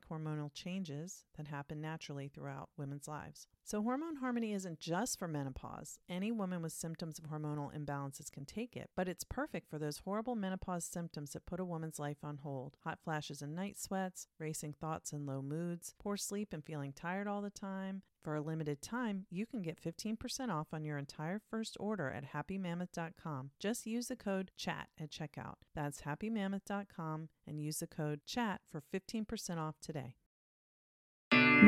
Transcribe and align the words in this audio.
hormonal 0.00 0.52
changes 0.54 1.24
that 1.36 1.46
happen 1.46 1.80
naturally 1.80 2.28
throughout 2.28 2.70
women's 2.76 3.06
lives. 3.06 3.46
So, 3.64 3.80
hormone 3.82 4.16
harmony 4.16 4.52
isn't 4.52 4.80
just 4.80 5.18
for 5.18 5.28
menopause. 5.28 6.00
Any 6.08 6.32
woman 6.32 6.62
with 6.62 6.72
symptoms 6.72 7.18
of 7.18 7.26
hormonal 7.26 7.72
imbalances 7.72 8.30
can 8.30 8.44
take 8.44 8.76
it, 8.76 8.90
but 8.96 9.08
it's 9.08 9.24
perfect 9.24 9.70
for 9.70 9.78
those 9.78 9.98
horrible 9.98 10.34
menopause 10.34 10.84
symptoms 10.84 11.32
that 11.32 11.46
put 11.46 11.60
a 11.60 11.64
woman's 11.64 11.98
life 11.98 12.18
on 12.24 12.38
hold 12.38 12.76
hot 12.84 12.98
flashes 13.02 13.40
and 13.40 13.54
night 13.54 13.78
sweats, 13.78 14.26
racing 14.38 14.74
thoughts 14.74 15.12
and 15.12 15.26
low 15.26 15.42
moods, 15.42 15.94
poor 15.98 16.16
sleep 16.16 16.52
and 16.52 16.64
feeling 16.64 16.92
tired 16.92 17.28
all 17.28 17.40
the 17.40 17.50
time. 17.50 18.02
For 18.22 18.36
a 18.36 18.40
limited 18.40 18.80
time, 18.82 19.26
you 19.30 19.46
can 19.46 19.62
get 19.62 19.82
15% 19.82 20.48
off 20.48 20.68
on 20.72 20.84
your 20.84 20.96
entire 20.96 21.40
first 21.50 21.76
order 21.80 22.08
at 22.10 22.32
happymammoth.com. 22.32 23.50
Just 23.58 23.86
use 23.86 24.06
the 24.06 24.16
code 24.16 24.52
CHAT 24.56 24.88
at 25.00 25.10
checkout. 25.10 25.56
That's 25.74 26.02
happymammoth.com 26.02 27.28
and 27.46 27.60
use 27.60 27.78
the 27.78 27.88
code 27.88 28.20
CHAT 28.24 28.60
for 28.70 28.80
15% 28.80 29.58
off 29.58 29.80
today. 29.80 30.14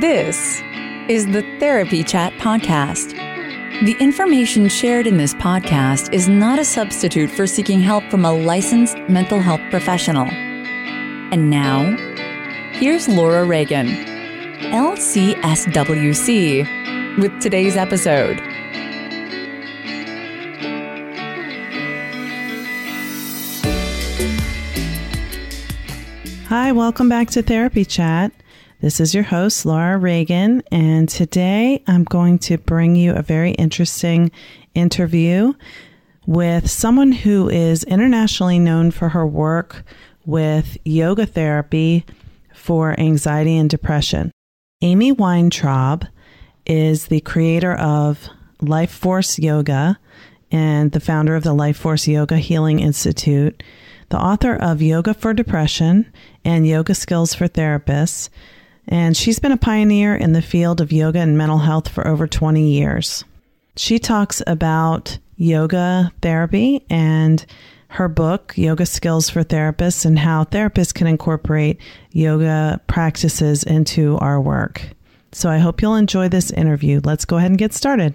This 0.00 0.60
is 1.08 1.28
the 1.28 1.42
Therapy 1.60 2.02
Chat 2.02 2.32
Podcast. 2.32 3.12
The 3.84 3.94
information 4.00 4.68
shared 4.68 5.06
in 5.06 5.18
this 5.18 5.34
podcast 5.34 6.12
is 6.12 6.28
not 6.28 6.58
a 6.58 6.64
substitute 6.64 7.30
for 7.30 7.46
seeking 7.46 7.78
help 7.78 8.02
from 8.10 8.24
a 8.24 8.32
licensed 8.32 8.98
mental 9.08 9.38
health 9.38 9.60
professional. 9.70 10.26
And 10.26 11.48
now, 11.48 11.96
here's 12.72 13.08
Laura 13.08 13.44
Reagan, 13.44 13.86
LCSWC, 14.72 15.06
with 17.20 17.40
today's 17.40 17.76
episode. 17.76 18.40
Hi, 26.48 26.72
welcome 26.72 27.08
back 27.08 27.30
to 27.30 27.42
Therapy 27.42 27.84
Chat. 27.84 28.32
This 28.84 29.00
is 29.00 29.14
your 29.14 29.24
host, 29.24 29.64
Laura 29.64 29.96
Reagan, 29.96 30.62
and 30.70 31.08
today 31.08 31.82
I'm 31.86 32.04
going 32.04 32.38
to 32.40 32.58
bring 32.58 32.96
you 32.96 33.14
a 33.14 33.22
very 33.22 33.52
interesting 33.52 34.30
interview 34.74 35.54
with 36.26 36.70
someone 36.70 37.10
who 37.10 37.48
is 37.48 37.84
internationally 37.84 38.58
known 38.58 38.90
for 38.90 39.08
her 39.08 39.26
work 39.26 39.84
with 40.26 40.76
yoga 40.84 41.24
therapy 41.24 42.04
for 42.52 42.94
anxiety 43.00 43.56
and 43.56 43.70
depression. 43.70 44.30
Amy 44.82 45.12
Weintraub 45.12 46.04
is 46.66 47.06
the 47.06 47.22
creator 47.22 47.72
of 47.72 48.28
Life 48.60 48.92
Force 48.92 49.38
Yoga 49.38 49.98
and 50.52 50.92
the 50.92 51.00
founder 51.00 51.34
of 51.34 51.42
the 51.42 51.54
Life 51.54 51.78
Force 51.78 52.06
Yoga 52.06 52.36
Healing 52.36 52.80
Institute, 52.80 53.62
the 54.10 54.20
author 54.20 54.54
of 54.54 54.82
Yoga 54.82 55.14
for 55.14 55.32
Depression 55.32 56.12
and 56.44 56.66
Yoga 56.66 56.94
Skills 56.94 57.32
for 57.32 57.48
Therapists. 57.48 58.28
And 58.88 59.16
she's 59.16 59.38
been 59.38 59.52
a 59.52 59.56
pioneer 59.56 60.14
in 60.14 60.32
the 60.32 60.42
field 60.42 60.80
of 60.80 60.92
yoga 60.92 61.20
and 61.20 61.38
mental 61.38 61.58
health 61.58 61.88
for 61.88 62.06
over 62.06 62.26
20 62.26 62.68
years. 62.68 63.24
She 63.76 63.98
talks 63.98 64.42
about 64.46 65.18
yoga 65.36 66.12
therapy 66.22 66.84
and 66.90 67.44
her 67.88 68.08
book, 68.08 68.54
Yoga 68.56 68.86
Skills 68.86 69.30
for 69.30 69.44
Therapists, 69.44 70.04
and 70.04 70.18
how 70.18 70.44
therapists 70.44 70.92
can 70.92 71.06
incorporate 71.06 71.80
yoga 72.10 72.80
practices 72.88 73.62
into 73.62 74.18
our 74.18 74.40
work. 74.40 74.82
So 75.30 75.48
I 75.48 75.58
hope 75.58 75.80
you'll 75.80 75.94
enjoy 75.94 76.28
this 76.28 76.50
interview. 76.50 77.00
Let's 77.04 77.24
go 77.24 77.36
ahead 77.36 77.52
and 77.52 77.58
get 77.58 77.72
started. 77.72 78.14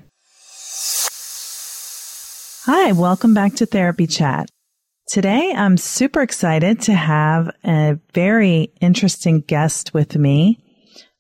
Hi, 2.65 2.91
welcome 2.91 3.33
back 3.33 3.55
to 3.55 3.65
Therapy 3.65 4.05
Chat. 4.05 4.49
Today, 5.09 5.51
I'm 5.57 5.75
super 5.75 6.21
excited 6.21 6.81
to 6.81 6.93
have 6.93 7.49
a 7.63 7.97
very 8.13 8.71
interesting 8.79 9.41
guest 9.41 9.91
with 9.91 10.15
me. 10.15 10.59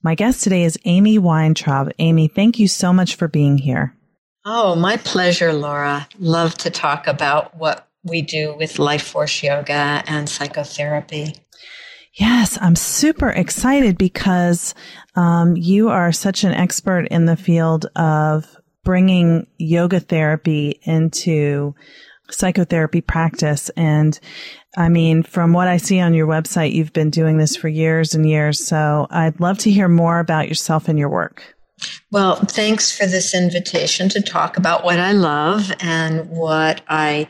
My 0.03 0.13
guest 0.13 0.43
today 0.43 0.63
is 0.63 0.77
Amy 0.85 1.17
Weintraub. 1.17 1.89
Amy, 1.97 2.27
thank 2.27 2.59
you 2.59 2.67
so 2.67 2.93
much 2.93 3.15
for 3.15 3.27
being 3.27 3.57
here. 3.57 3.97
Oh, 4.45 4.75
my 4.75 4.97
pleasure, 4.97 5.53
Laura. 5.53 6.07
Love 6.19 6.53
to 6.59 6.69
talk 6.69 7.07
about 7.07 7.57
what 7.57 7.87
we 8.03 8.21
do 8.21 8.55
with 8.55 8.77
Life 8.77 9.01
Force 9.01 9.41
Yoga 9.41 10.03
and 10.05 10.29
psychotherapy. 10.29 11.33
Yes, 12.13 12.59
I'm 12.61 12.75
super 12.75 13.29
excited 13.29 13.97
because 13.97 14.75
um, 15.15 15.57
you 15.57 15.89
are 15.89 16.11
such 16.11 16.43
an 16.43 16.51
expert 16.51 17.07
in 17.07 17.25
the 17.25 17.37
field 17.37 17.87
of 17.95 18.55
bringing 18.83 19.47
yoga 19.57 19.99
therapy 19.99 20.79
into 20.83 21.73
psychotherapy 22.31 23.01
practice. 23.01 23.69
And 23.75 24.19
I 24.77 24.89
mean, 24.89 25.23
from 25.23 25.53
what 25.53 25.67
I 25.67 25.77
see 25.77 25.99
on 25.99 26.13
your 26.13 26.27
website, 26.27 26.73
you've 26.73 26.93
been 26.93 27.09
doing 27.09 27.37
this 27.37 27.55
for 27.55 27.67
years 27.67 28.13
and 28.13 28.27
years. 28.27 28.65
So 28.65 29.07
I'd 29.09 29.39
love 29.39 29.57
to 29.59 29.71
hear 29.71 29.87
more 29.87 30.19
about 30.19 30.47
yourself 30.47 30.87
and 30.87 30.99
your 30.99 31.09
work. 31.09 31.55
Well, 32.11 32.35
thanks 32.35 32.95
for 32.95 33.05
this 33.05 33.33
invitation 33.33 34.09
to 34.09 34.21
talk 34.21 34.57
about 34.57 34.83
what 34.83 34.99
I 34.99 35.13
love 35.13 35.71
and 35.79 36.29
what 36.29 36.81
I 36.87 37.27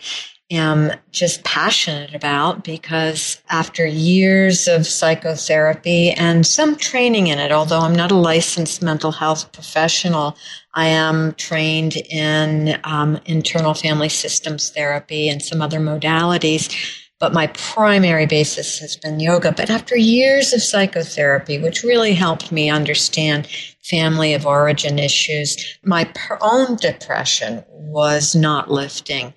am 0.52 0.92
just 1.12 1.44
passionate 1.44 2.16
about 2.16 2.64
because 2.64 3.42
after 3.50 3.86
years 3.86 4.68
of 4.68 4.88
psychotherapy 4.88 6.12
and 6.12 6.46
some 6.46 6.76
training 6.76 7.28
in 7.28 7.40
it, 7.40 7.52
although 7.52 7.80
I'm 7.80 7.96
not 7.96 8.12
a 8.12 8.16
licensed 8.16 8.82
mental 8.82 9.12
health 9.12 9.52
professional, 9.52 10.36
I 10.74 10.88
am 10.88 11.34
trained 11.36 11.98
in 12.10 12.80
um, 12.84 13.20
internal 13.26 13.74
family 13.74 14.10
systems 14.10 14.70
therapy 14.70 15.30
and 15.30 15.42
some 15.42 15.62
other 15.62 15.80
modalities. 15.80 16.74
But 17.20 17.34
my 17.34 17.48
primary 17.48 18.26
basis 18.26 18.80
has 18.80 18.96
been 18.96 19.20
yoga. 19.20 19.52
But 19.52 19.70
after 19.70 19.98
years 19.98 20.54
of 20.54 20.64
psychotherapy, 20.64 21.60
which 21.60 21.84
really 21.84 22.14
helped 22.14 22.50
me 22.50 22.70
understand 22.70 23.48
family 23.84 24.34
of 24.34 24.46
origin 24.46 24.98
issues, 25.00 25.78
my 25.84 26.10
own 26.42 26.78
depression 26.78 27.66
was 27.70 28.36
not 28.36 28.72
lifting. 28.72 29.34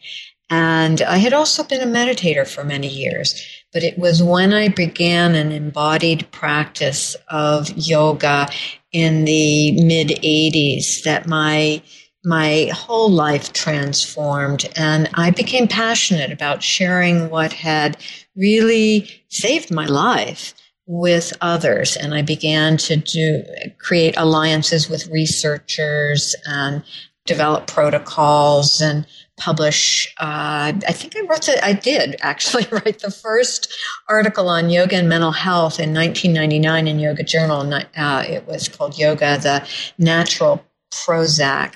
And 0.52 1.00
I 1.00 1.16
had 1.16 1.32
also 1.32 1.64
been 1.64 1.81
a 1.81 1.90
meditator 1.90 2.46
for 2.46 2.62
many 2.62 2.87
years, 2.87 3.43
but 3.72 3.82
it 3.82 3.99
was 3.99 4.22
when 4.22 4.52
I 4.52 4.69
began 4.69 5.34
an 5.34 5.50
embodied 5.50 6.31
practice 6.31 7.16
of 7.28 7.70
yoga 7.75 8.49
in 8.93 9.25
the 9.25 9.82
mid 9.82 10.08
80s 10.08 11.04
that 11.04 11.26
my 11.26 11.81
my 12.25 12.70
whole 12.75 13.10
life 13.10 13.54
transformed 13.54 14.69
and 14.76 15.08
I 15.14 15.31
became 15.31 15.66
passionate 15.66 16.31
about 16.31 16.62
sharing 16.62 17.31
what 17.31 17.55
had 17.55 17.96
really 18.37 19.08
saved 19.31 19.70
my 19.72 19.87
life 19.87 20.52
with 20.87 21.32
others. 21.40 21.96
And 21.96 22.14
I 22.14 22.20
began 22.20 22.76
to 22.76 22.96
do, 22.96 23.43
create 23.78 24.14
alliances 24.19 24.88
with 24.88 25.08
researchers 25.08 26.37
and 26.46 26.84
develop 27.25 27.66
protocols 27.66 28.81
and 28.81 29.06
publish. 29.38 30.12
Uh, 30.19 30.73
I 30.87 30.93
think 30.93 31.17
I 31.17 31.20
wrote 31.23 31.46
the, 31.46 31.64
I 31.64 31.73
did 31.73 32.17
actually 32.20 32.67
write 32.73 33.00
the 33.00 33.11
first 33.11 33.73
article 34.08 34.49
on 34.49 34.70
yoga 34.70 34.96
and 34.96 35.08
mental 35.08 35.32
health 35.32 35.81
in 35.81 35.94
1999 35.94 36.88
in 36.88 36.99
Yoga 36.99 37.23
Journal. 37.23 37.73
Uh, 37.96 38.25
it 38.26 38.46
was 38.46 38.69
called 38.69 38.99
Yoga, 38.99 39.38
the 39.38 39.69
Natural 39.99 40.64
Prozac. 40.93 41.75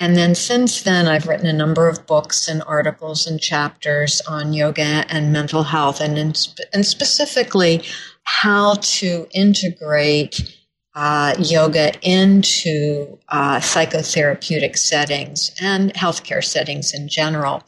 And 0.00 0.16
then 0.16 0.34
since 0.34 0.82
then, 0.82 1.06
I've 1.06 1.28
written 1.28 1.46
a 1.46 1.52
number 1.52 1.86
of 1.86 2.06
books 2.06 2.48
and 2.48 2.62
articles 2.62 3.26
and 3.26 3.38
chapters 3.38 4.22
on 4.22 4.54
yoga 4.54 5.04
and 5.10 5.30
mental 5.30 5.62
health, 5.62 6.00
and, 6.00 6.16
in, 6.16 6.32
and 6.72 6.86
specifically 6.86 7.82
how 8.22 8.74
to 8.80 9.28
integrate 9.32 10.56
uh, 10.94 11.34
yoga 11.38 11.92
into 12.02 13.18
uh, 13.28 13.58
psychotherapeutic 13.58 14.76
settings 14.76 15.52
and 15.60 15.94
healthcare 15.94 16.42
settings 16.42 16.92
in 16.92 17.08
general. 17.08 17.62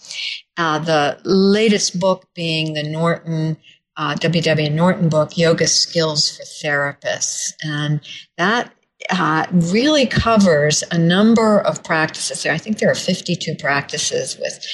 Uh, 0.57 0.79
the 0.79 1.19
latest 1.25 1.99
book 1.99 2.27
being 2.35 2.75
the 2.75 2.83
Norton 2.83 3.57
uh, 3.97 4.15
W.W. 4.15 4.71
Norton 4.71 5.09
book, 5.09 5.37
Yoga 5.37 5.67
Skills 5.67 6.37
for 6.37 6.45
Therapists, 6.45 7.53
and 7.63 8.01
that 8.39 8.73
uh, 9.11 9.47
really 9.51 10.07
covers 10.07 10.83
a 10.91 10.99
number 10.99 11.61
of 11.61 11.83
practices. 11.85 12.43
There. 12.43 12.53
I 12.53 12.59
think 12.59 12.79
there 12.79 12.91
are 12.91 12.95
52 12.95 13.55
practices 13.57 14.39
with 14.39 14.65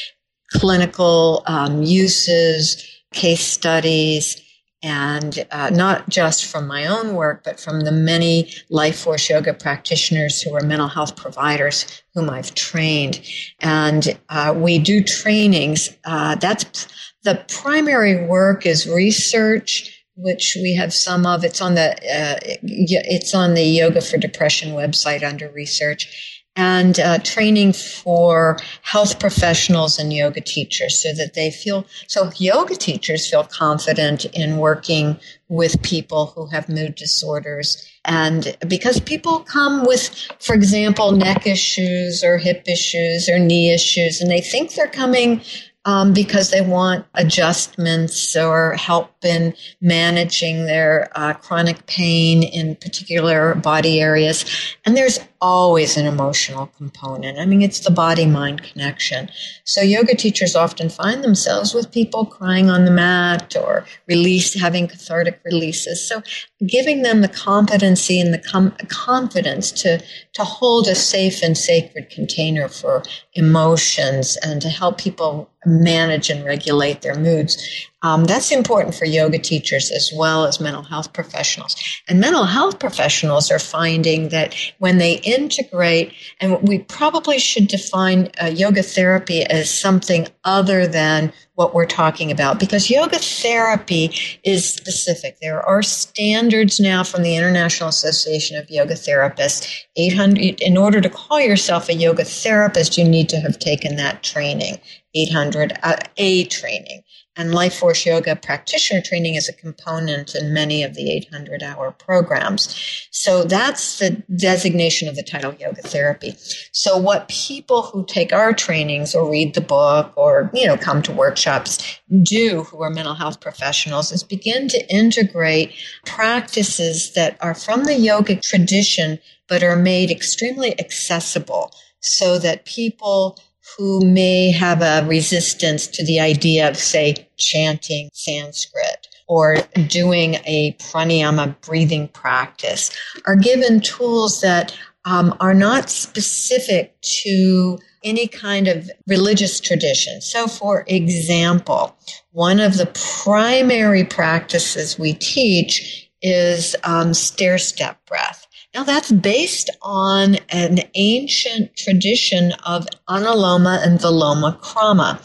clinical 0.52 1.42
um, 1.46 1.82
uses, 1.82 2.86
case 3.12 3.44
studies, 3.44 4.40
and 4.82 5.46
uh, 5.50 5.70
not 5.70 6.08
just 6.08 6.46
from 6.46 6.66
my 6.66 6.86
own 6.86 7.14
work, 7.14 7.42
but 7.44 7.58
from 7.58 7.80
the 7.80 7.92
many 7.92 8.52
life 8.70 9.00
force 9.00 9.28
yoga 9.28 9.54
practitioners 9.54 10.40
who 10.40 10.54
are 10.54 10.62
mental 10.62 10.88
health 10.88 11.16
providers 11.16 12.02
whom 12.14 12.30
I've 12.30 12.54
trained. 12.54 13.20
And 13.60 14.18
uh, 14.28 14.54
we 14.56 14.78
do 14.78 15.02
trainings. 15.02 15.90
Uh, 16.04 16.36
that's 16.36 16.86
the 17.24 17.44
primary 17.48 18.26
work 18.26 18.66
is 18.66 18.88
research 18.88 19.94
which 20.18 20.56
we 20.60 20.74
have 20.74 20.92
some 20.92 21.24
of. 21.24 21.44
It's 21.44 21.62
on 21.62 21.74
the 21.74 21.92
uh, 21.92 22.38
it's 22.62 23.34
on 23.34 23.54
the 23.54 23.62
Yoga 23.62 24.00
for 24.00 24.18
Depression 24.18 24.72
website 24.72 25.22
under 25.22 25.48
research, 25.50 26.37
and 26.56 26.98
uh, 26.98 27.18
training 27.18 27.72
for 27.72 28.58
health 28.82 29.20
professionals 29.20 29.98
and 29.98 30.12
yoga 30.12 30.40
teachers, 30.40 31.00
so 31.00 31.12
that 31.14 31.34
they 31.34 31.50
feel 31.50 31.86
so 32.06 32.30
yoga 32.36 32.74
teachers 32.74 33.30
feel 33.30 33.44
confident 33.44 34.24
in 34.26 34.58
working 34.58 35.18
with 35.48 35.80
people 35.82 36.26
who 36.26 36.46
have 36.46 36.68
mood 36.68 36.94
disorders. 36.94 37.88
And 38.04 38.56
because 38.66 39.00
people 39.00 39.40
come 39.40 39.84
with, 39.84 40.10
for 40.40 40.54
example, 40.54 41.12
neck 41.12 41.46
issues 41.46 42.24
or 42.24 42.38
hip 42.38 42.64
issues 42.66 43.28
or 43.28 43.38
knee 43.38 43.72
issues, 43.72 44.20
and 44.20 44.30
they 44.30 44.40
think 44.40 44.74
they're 44.74 44.88
coming 44.88 45.40
um, 45.84 46.12
because 46.12 46.50
they 46.50 46.60
want 46.60 47.06
adjustments 47.14 48.36
or 48.36 48.74
help 48.74 49.17
in 49.24 49.54
managing 49.80 50.66
their 50.66 51.08
uh, 51.14 51.34
chronic 51.34 51.86
pain 51.86 52.42
in 52.42 52.76
particular 52.76 53.54
body 53.54 54.00
areas. 54.00 54.44
And 54.84 54.96
there's 54.96 55.20
always 55.40 55.96
an 55.96 56.06
emotional 56.06 56.66
component. 56.76 57.38
I 57.38 57.46
mean, 57.46 57.62
it's 57.62 57.80
the 57.80 57.90
body 57.90 58.26
mind 58.26 58.62
connection. 58.62 59.30
So 59.64 59.80
yoga 59.80 60.16
teachers 60.16 60.56
often 60.56 60.88
find 60.88 61.22
themselves 61.22 61.74
with 61.74 61.92
people 61.92 62.26
crying 62.26 62.70
on 62.70 62.84
the 62.84 62.90
mat 62.90 63.54
or 63.56 63.84
release, 64.08 64.54
having 64.54 64.88
cathartic 64.88 65.40
releases. 65.44 66.06
So 66.06 66.22
giving 66.66 67.02
them 67.02 67.20
the 67.20 67.28
competency 67.28 68.20
and 68.20 68.34
the 68.34 68.38
com- 68.38 68.74
confidence 68.88 69.70
to, 69.82 70.02
to 70.32 70.44
hold 70.44 70.88
a 70.88 70.94
safe 70.94 71.42
and 71.42 71.56
sacred 71.56 72.10
container 72.10 72.68
for 72.68 73.02
emotions 73.34 74.36
and 74.42 74.60
to 74.62 74.68
help 74.68 74.98
people 74.98 75.48
manage 75.64 76.30
and 76.30 76.44
regulate 76.44 77.02
their 77.02 77.14
moods. 77.14 77.86
Um, 78.02 78.26
that's 78.26 78.52
important 78.52 78.94
for 78.94 79.06
yoga 79.06 79.38
teachers 79.38 79.90
as 79.90 80.12
well 80.14 80.44
as 80.44 80.60
mental 80.60 80.84
health 80.84 81.12
professionals. 81.12 81.74
And 82.06 82.20
mental 82.20 82.44
health 82.44 82.78
professionals 82.78 83.50
are 83.50 83.58
finding 83.58 84.28
that 84.28 84.54
when 84.78 84.98
they 84.98 85.14
integrate, 85.14 86.12
and 86.40 86.62
we 86.62 86.78
probably 86.78 87.40
should 87.40 87.66
define 87.66 88.30
uh, 88.40 88.46
yoga 88.46 88.84
therapy 88.84 89.42
as 89.42 89.68
something 89.68 90.28
other 90.44 90.86
than 90.86 91.32
what 91.54 91.74
we're 91.74 91.86
talking 91.86 92.30
about 92.30 92.60
because 92.60 92.88
yoga 92.88 93.18
therapy 93.18 94.14
is 94.44 94.72
specific. 94.72 95.36
There 95.42 95.60
are 95.60 95.82
standards 95.82 96.78
now 96.78 97.02
from 97.02 97.24
the 97.24 97.36
International 97.36 97.88
Association 97.88 98.56
of 98.56 98.70
Yoga 98.70 98.94
Therapists. 98.94 99.68
800, 99.96 100.60
in 100.60 100.76
order 100.76 101.00
to 101.00 101.10
call 101.10 101.40
yourself 101.40 101.88
a 101.88 101.94
yoga 101.94 102.24
therapist, 102.24 102.96
you 102.96 103.02
need 103.02 103.28
to 103.30 103.40
have 103.40 103.58
taken 103.58 103.96
that 103.96 104.22
training. 104.22 104.78
800 105.16 105.72
uh, 105.82 105.96
A 106.18 106.44
training. 106.44 107.02
And 107.38 107.54
Life 107.54 107.78
Force 107.78 108.04
Yoga 108.04 108.34
practitioner 108.34 109.00
training 109.00 109.36
is 109.36 109.48
a 109.48 109.52
component 109.52 110.34
in 110.34 110.52
many 110.52 110.82
of 110.82 110.94
the 110.94 111.12
800 111.12 111.62
hour 111.62 111.92
programs. 111.92 112.76
So 113.12 113.44
that's 113.44 114.00
the 114.00 114.22
designation 114.34 115.08
of 115.08 115.14
the 115.14 115.22
title 115.22 115.54
yoga 115.54 115.82
therapy. 115.82 116.34
So 116.72 116.98
what 116.98 117.28
people 117.28 117.82
who 117.82 118.04
take 118.06 118.32
our 118.32 118.52
trainings 118.52 119.14
or 119.14 119.30
read 119.30 119.54
the 119.54 119.60
book 119.60 120.12
or, 120.16 120.50
you 120.52 120.66
know, 120.66 120.76
come 120.76 121.00
to 121.02 121.12
workshops 121.12 122.00
do 122.24 122.64
who 122.64 122.82
are 122.82 122.90
mental 122.90 123.14
health 123.14 123.40
professionals 123.40 124.10
is 124.10 124.24
begin 124.24 124.66
to 124.68 124.92
integrate 124.92 125.72
practices 126.06 127.12
that 127.14 127.38
are 127.40 127.54
from 127.54 127.84
the 127.84 127.94
yoga 127.94 128.40
tradition, 128.40 129.20
but 129.46 129.62
are 129.62 129.76
made 129.76 130.10
extremely 130.10 130.78
accessible 130.80 131.70
so 132.00 132.38
that 132.38 132.64
people 132.64 133.38
who 133.76 134.04
may 134.04 134.50
have 134.50 134.82
a 134.82 135.06
resistance 135.06 135.86
to 135.86 136.04
the 136.04 136.20
idea 136.20 136.68
of, 136.68 136.76
say, 136.76 137.28
chanting 137.36 138.08
Sanskrit 138.12 139.08
or 139.26 139.56
doing 139.86 140.34
a 140.46 140.76
pranayama 140.80 141.60
breathing 141.60 142.08
practice 142.08 142.90
are 143.26 143.36
given 143.36 143.80
tools 143.80 144.40
that 144.40 144.76
um, 145.04 145.34
are 145.40 145.54
not 145.54 145.90
specific 145.90 147.00
to 147.00 147.78
any 148.04 148.26
kind 148.28 148.68
of 148.68 148.90
religious 149.06 149.60
tradition. 149.60 150.20
So, 150.20 150.46
for 150.46 150.84
example, 150.86 151.96
one 152.32 152.60
of 152.60 152.76
the 152.76 152.86
primary 153.22 154.04
practices 154.04 154.98
we 154.98 155.14
teach 155.14 156.10
is 156.22 156.74
um, 156.84 157.14
stair 157.14 157.58
step 157.58 158.04
breath. 158.06 158.47
Now 158.74 158.84
that's 158.84 159.10
based 159.10 159.70
on 159.80 160.36
an 160.50 160.80
ancient 160.94 161.74
tradition 161.74 162.52
of 162.66 162.86
Anuloma 163.08 163.84
and 163.84 163.98
Viloma 163.98 164.60
Krama, 164.60 165.18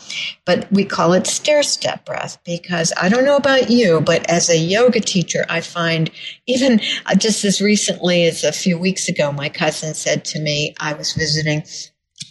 but 0.46 0.72
we 0.72 0.86
call 0.86 1.12
it 1.12 1.28
stair 1.28 1.62
step 1.62 2.06
breath 2.06 2.38
because 2.46 2.94
I 3.00 3.10
don't 3.10 3.26
know 3.26 3.36
about 3.36 3.70
you, 3.70 4.00
but 4.00 4.28
as 4.30 4.50
a 4.50 4.58
yoga 4.58 5.02
teacher, 5.02 5.46
I 5.50 5.60
find 5.60 6.10
even 6.48 6.80
uh, 7.06 7.16
just 7.16 7.44
as 7.44 7.62
recently 7.62 8.24
as 8.26 8.46
a 8.46 8.54
few 8.54 8.78
weeks 8.78 9.10
ago, 9.10 9.32
my 9.34 9.50
cousin 9.50 9.94
said 9.94 10.24
to 10.26 10.40
me, 10.40 10.74
I 10.80 10.94
was 10.94 11.12
visiting 11.12 11.64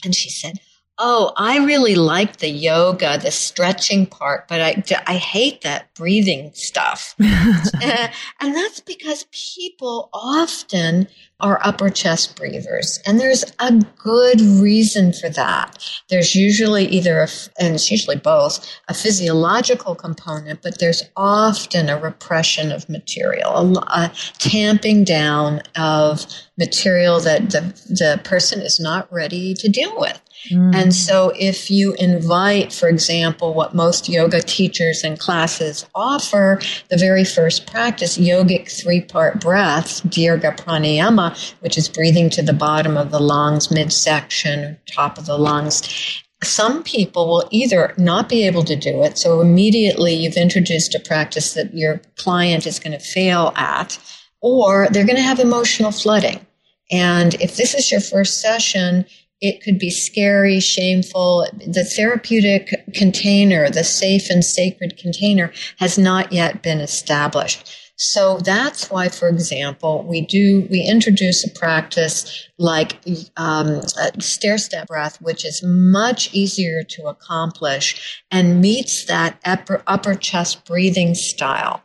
and 0.04 0.14
she 0.14 0.30
said, 0.30 0.60
Oh, 0.98 1.32
I 1.36 1.64
really 1.64 1.94
like 1.94 2.36
the 2.36 2.50
yoga, 2.50 3.18
the 3.18 3.30
stretching 3.30 4.06
part, 4.06 4.46
but 4.46 4.60
I, 4.60 4.82
I 5.06 5.16
hate 5.16 5.62
that 5.62 5.92
breathing 5.94 6.52
stuff. 6.54 7.14
uh, 7.24 8.08
and 8.40 8.54
that's 8.54 8.80
because 8.80 9.26
people 9.32 10.10
often 10.12 11.08
are 11.40 11.58
upper 11.64 11.90
chest 11.90 12.36
breathers. 12.36 13.00
And 13.04 13.18
there's 13.18 13.44
a 13.58 13.72
good 13.96 14.40
reason 14.40 15.12
for 15.12 15.28
that. 15.30 15.82
There's 16.08 16.36
usually 16.36 16.86
either, 16.86 17.22
a, 17.22 17.28
and 17.58 17.74
it's 17.74 17.90
usually 17.90 18.16
both, 18.16 18.64
a 18.88 18.94
physiological 18.94 19.94
component, 19.94 20.62
but 20.62 20.78
there's 20.78 21.02
often 21.16 21.88
a 21.88 21.98
repression 21.98 22.70
of 22.70 22.88
material, 22.88 23.78
a, 23.78 23.82
a 23.88 24.12
tamping 24.38 25.04
down 25.04 25.62
of 25.74 26.26
material 26.58 27.18
that 27.20 27.50
the, 27.50 27.60
the 27.88 28.20
person 28.22 28.60
is 28.60 28.78
not 28.78 29.12
ready 29.12 29.54
to 29.54 29.68
deal 29.68 29.98
with. 29.98 30.20
Mm. 30.50 30.74
And 30.74 30.94
so 30.94 31.32
if 31.38 31.70
you 31.70 31.94
invite, 31.94 32.72
for 32.72 32.88
example, 32.88 33.54
what 33.54 33.74
most 33.74 34.08
yoga 34.08 34.40
teachers 34.40 35.04
and 35.04 35.18
classes 35.18 35.86
offer, 35.94 36.60
the 36.88 36.96
very 36.96 37.24
first 37.24 37.70
practice, 37.70 38.18
yogic 38.18 38.70
three 38.70 39.00
part 39.00 39.40
breaths, 39.40 40.00
Dirga 40.02 40.56
Pranayama, 40.56 41.54
which 41.60 41.78
is 41.78 41.88
breathing 41.88 42.30
to 42.30 42.42
the 42.42 42.52
bottom 42.52 42.96
of 42.96 43.10
the 43.10 43.20
lungs, 43.20 43.70
midsection, 43.70 44.78
top 44.86 45.18
of 45.18 45.26
the 45.26 45.38
lungs. 45.38 46.20
Some 46.42 46.82
people 46.82 47.28
will 47.28 47.48
either 47.52 47.94
not 47.96 48.28
be 48.28 48.44
able 48.44 48.64
to 48.64 48.74
do 48.74 49.04
it, 49.04 49.16
so 49.16 49.40
immediately 49.40 50.12
you've 50.14 50.36
introduced 50.36 50.92
a 50.94 50.98
practice 50.98 51.54
that 51.54 51.72
your 51.72 52.00
client 52.16 52.66
is 52.66 52.80
going 52.80 52.98
to 52.98 52.98
fail 52.98 53.52
at, 53.54 53.96
or 54.40 54.88
they're 54.90 55.06
going 55.06 55.16
to 55.16 55.22
have 55.22 55.38
emotional 55.38 55.92
flooding. 55.92 56.44
And 56.90 57.34
if 57.34 57.56
this 57.56 57.74
is 57.74 57.92
your 57.92 58.00
first 58.00 58.40
session, 58.40 59.06
It 59.42 59.60
could 59.60 59.80
be 59.80 59.90
scary, 59.90 60.60
shameful. 60.60 61.48
The 61.66 61.84
therapeutic 61.84 62.72
container, 62.94 63.68
the 63.68 63.82
safe 63.82 64.30
and 64.30 64.44
sacred 64.44 64.96
container 64.96 65.52
has 65.80 65.98
not 65.98 66.32
yet 66.32 66.62
been 66.62 66.78
established. 66.78 67.68
So 67.96 68.38
that's 68.38 68.88
why, 68.88 69.08
for 69.08 69.28
example, 69.28 70.04
we 70.08 70.20
do, 70.20 70.66
we 70.70 70.80
introduce 70.80 71.44
a 71.44 71.50
practice 71.50 72.48
like 72.58 73.00
um, 73.36 73.82
stair 74.20 74.58
step 74.58 74.86
breath, 74.86 75.20
which 75.20 75.44
is 75.44 75.60
much 75.64 76.32
easier 76.32 76.84
to 76.84 77.06
accomplish 77.06 78.22
and 78.30 78.60
meets 78.60 79.06
that 79.06 79.40
upper, 79.44 79.82
upper 79.88 80.14
chest 80.14 80.64
breathing 80.64 81.14
style. 81.16 81.82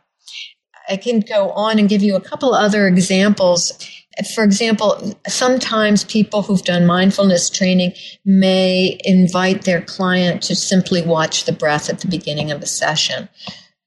I 0.88 0.96
can 0.96 1.20
go 1.20 1.50
on 1.50 1.78
and 1.80 1.88
give 1.88 2.02
you 2.02 2.14
a 2.14 2.20
couple 2.20 2.54
other 2.54 2.86
examples 2.86 3.72
for 4.26 4.42
example, 4.42 5.14
sometimes 5.28 6.04
people 6.04 6.42
who've 6.42 6.64
done 6.64 6.86
mindfulness 6.86 7.50
training 7.50 7.92
may 8.24 8.98
invite 9.04 9.62
their 9.62 9.82
client 9.82 10.42
to 10.42 10.56
simply 10.56 11.02
watch 11.02 11.44
the 11.44 11.52
breath 11.52 11.88
at 11.88 12.00
the 12.00 12.08
beginning 12.08 12.50
of 12.50 12.62
a 12.62 12.66
session. 12.66 13.28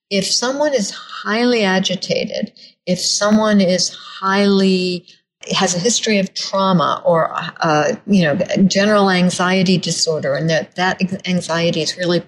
If 0.10 0.26
someone 0.26 0.74
is 0.74 0.92
highly 0.92 1.64
agitated, 1.64 2.54
if 2.86 3.00
someone 3.00 3.62
is 3.62 3.90
highly 3.90 5.06
has 5.50 5.74
a 5.74 5.80
history 5.80 6.20
of 6.20 6.34
trauma 6.34 7.02
or 7.04 7.32
uh, 7.34 7.96
you 8.06 8.24
know 8.24 8.36
general 8.68 9.10
anxiety 9.10 9.78
disorder 9.78 10.36
and 10.36 10.50
that 10.50 10.76
that 10.76 11.02
anxiety 11.28 11.82
is 11.82 11.98
really 11.98 12.22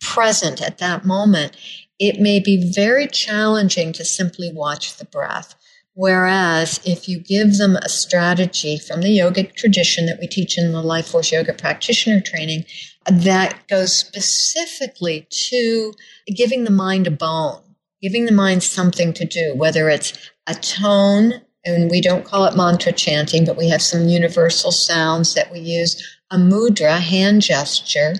present 0.00 0.60
at 0.60 0.78
that 0.78 1.04
moment 1.04 1.56
it 2.00 2.20
may 2.20 2.40
be 2.40 2.72
very 2.74 3.06
challenging 3.06 3.92
to 3.92 4.04
simply 4.04 4.52
watch 4.52 4.96
the 4.96 5.04
breath 5.04 5.54
Whereas 6.00 6.80
if 6.84 7.08
you 7.08 7.18
give 7.18 7.56
them 7.56 7.74
a 7.74 7.88
strategy 7.88 8.78
from 8.78 9.02
the 9.02 9.18
yogic 9.18 9.56
tradition 9.56 10.06
that 10.06 10.20
we 10.20 10.28
teach 10.28 10.56
in 10.56 10.70
the 10.70 10.80
Life 10.80 11.08
Force 11.08 11.32
Yoga 11.32 11.52
practitioner 11.52 12.20
training 12.20 12.66
that 13.10 13.66
goes 13.66 13.96
specifically 13.96 15.26
to 15.28 15.92
giving 16.36 16.62
the 16.62 16.70
mind 16.70 17.08
a 17.08 17.10
bone, 17.10 17.60
giving 18.00 18.26
the 18.26 18.32
mind 18.32 18.62
something 18.62 19.12
to 19.14 19.24
do, 19.24 19.54
whether 19.56 19.88
it's 19.88 20.12
a 20.46 20.54
tone, 20.54 21.42
and 21.64 21.90
we 21.90 22.00
don't 22.00 22.24
call 22.24 22.44
it 22.44 22.56
mantra 22.56 22.92
chanting, 22.92 23.44
but 23.44 23.56
we 23.56 23.68
have 23.68 23.82
some 23.82 24.08
universal 24.08 24.70
sounds 24.70 25.34
that 25.34 25.50
we 25.50 25.58
use, 25.58 26.00
a 26.30 26.36
mudra, 26.36 27.00
hand 27.00 27.42
gesture, 27.42 28.14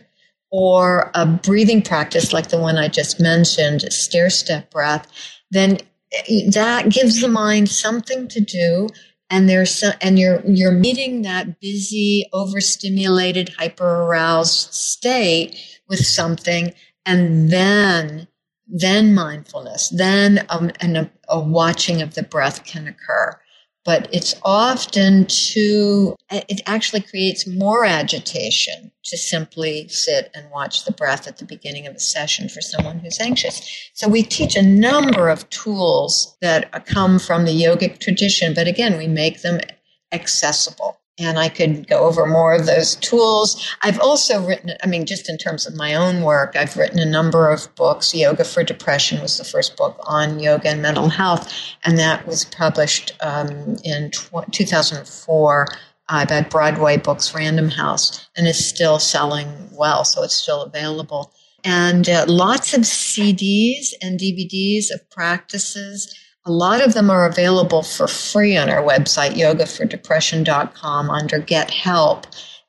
or 0.51 1.13
a 1.15 1.25
breathing 1.25 1.83
practice 1.83 2.33
like 2.33 2.49
the 2.49 2.59
one 2.59 2.77
I 2.77 2.89
just 2.89 3.21
mentioned, 3.21 3.83
stair 3.93 4.31
step 4.31 4.69
breath, 4.73 5.07
then 5.53 5.79
that 6.53 6.89
gives 6.89 7.21
the 7.21 7.29
mind 7.29 7.69
something 7.69 8.29
to 8.29 8.41
do 8.41 8.89
and 9.31 9.49
there's 9.49 9.83
and 10.01 10.19
you're 10.19 10.43
you're 10.47 10.73
meeting 10.73 11.23
that 11.23 11.61
busy 11.61 12.27
overstimulated 12.33 13.51
hyper 13.51 14.05
aroused 14.05 14.73
state 14.73 15.57
with 15.89 15.99
something 15.99 16.73
and 17.05 17.51
then 17.51 18.27
then 18.67 19.15
mindfulness 19.15 19.89
then 19.91 20.45
um, 20.49 20.71
and 20.81 20.97
a, 20.97 21.11
a 21.29 21.39
watching 21.39 22.03
of 22.03 22.15
the 22.15 22.23
breath 22.23 22.65
can 22.65 22.87
occur 22.87 23.39
but 23.89 24.07
it's 24.13 24.35
often 24.43 25.25
too, 25.25 26.15
it 26.31 26.61
actually 26.67 27.01
creates 27.01 27.47
more 27.47 27.87
agitation 27.87 28.93
to 29.03 29.17
simply 29.17 29.89
sit 29.89 30.31
and 30.35 30.51
watch 30.51 30.85
the 30.85 30.93
breath 30.93 31.27
at 31.27 31.39
the 31.39 31.47
beginning 31.47 31.87
of 31.87 31.95
a 31.95 31.99
session 31.99 32.51
for 32.51 32.61
someone 32.61 32.99
who's 32.99 33.19
anxious. 33.19 33.91
So 33.95 34.07
we 34.07 34.23
teach 34.23 34.57
a 34.57 34.63
number 34.63 35.31
of 35.31 35.49
tools 35.49 36.37
that 36.43 36.85
come 36.85 37.19
from 37.19 37.47
the 37.47 37.63
yogic 37.63 37.99
tradition, 37.99 38.53
but 38.53 38.69
again, 38.69 38.99
we 38.99 39.07
make 39.07 39.41
them 39.41 39.59
accessible 40.13 40.98
and 41.19 41.39
I 41.39 41.49
could 41.49 41.87
go 41.89 42.07
over 42.07 42.27
more 42.27 42.55
of 42.55 42.67
those 42.67 42.97
tools. 42.97 43.77
I've 43.83 44.01
also 44.01 44.45
written, 44.45 44.75
I 44.83 44.87
mean, 44.87 45.07
just 45.07 45.29
in 45.29 45.37
terms 45.37 45.67
of 45.67 45.75
my 45.75 45.95
own 45.95 46.23
work, 46.23 46.55
I've 46.57 46.77
written 46.77 46.99
a 46.99 47.05
number 47.05 47.51
of 47.51 47.75
books. 47.75 48.15
Yoga 48.15 48.45
for 48.45 48.63
Depression 48.63 49.21
was 49.21 49.37
the 49.39 49.45
first 49.45 49.77
book 49.77 49.99
on 50.07 50.39
yoga 50.39 50.69
and 50.69 50.83
mental 50.83 51.09
health, 51.09 51.53
and 51.85 51.99
that 51.99 52.27
was 52.27 52.45
published 52.45 53.13
um, 53.21 53.77
in 53.85 54.11
tw- 54.11 54.53
2004 54.53 55.67
uh, 56.09 56.27
by 56.27 56.41
Broadway 56.43 56.97
Books 56.97 57.35
Random 57.35 57.69
House 57.69 58.29
and 58.37 58.47
is 58.47 58.67
still 58.67 58.99
selling 58.99 59.69
well, 59.73 60.05
so 60.05 60.23
it's 60.23 60.35
still 60.35 60.63
available. 60.63 61.33
And 61.65 62.09
uh, 62.09 62.25
lots 62.29 62.73
of 62.73 62.83
CDs 62.83 63.89
and 64.01 64.19
DVDs 64.19 64.93
of 64.93 65.09
practices 65.11 66.15
a 66.49 66.53
lot 66.53 66.85
of 66.85 66.95
them 66.95 67.11
are 67.11 67.27
available 67.27 67.83
for 67.83 68.09
free 68.09 68.57
on 68.57 68.71
our 68.71 68.83
website, 68.83 69.35
yogafordepression.com, 69.35 71.11
under 71.11 71.39
Get 71.39 71.71
Help. 71.71 72.27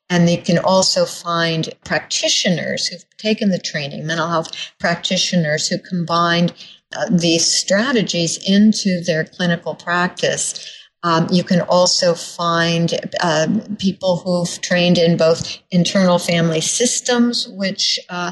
And 0.10 0.30
you 0.30 0.42
can 0.42 0.58
also 0.60 1.06
find 1.06 1.70
practitioners 1.86 2.88
who've 2.88 3.06
taken 3.18 3.50
the 3.50 3.60
training, 3.60 4.06
mental 4.06 4.28
health 4.28 4.52
practitioners 4.80 5.68
who 5.68 5.78
combined 5.78 6.54
uh, 6.96 7.06
these 7.10 7.46
strategies 7.46 8.38
into 8.50 9.02
their 9.02 9.24
clinical 9.24 9.76
practice. 9.76 10.76
Um, 11.04 11.28
you 11.32 11.44
can 11.44 11.62
also 11.62 12.16
find 12.16 12.94
uh, 13.22 13.48
people 13.78 14.18
who've 14.18 14.60
trained 14.62 14.98
in 14.98 15.16
both 15.16 15.60
internal 15.72 16.20
family 16.20 16.60
systems, 16.60 17.48
which 17.48 18.00
uh, 18.10 18.32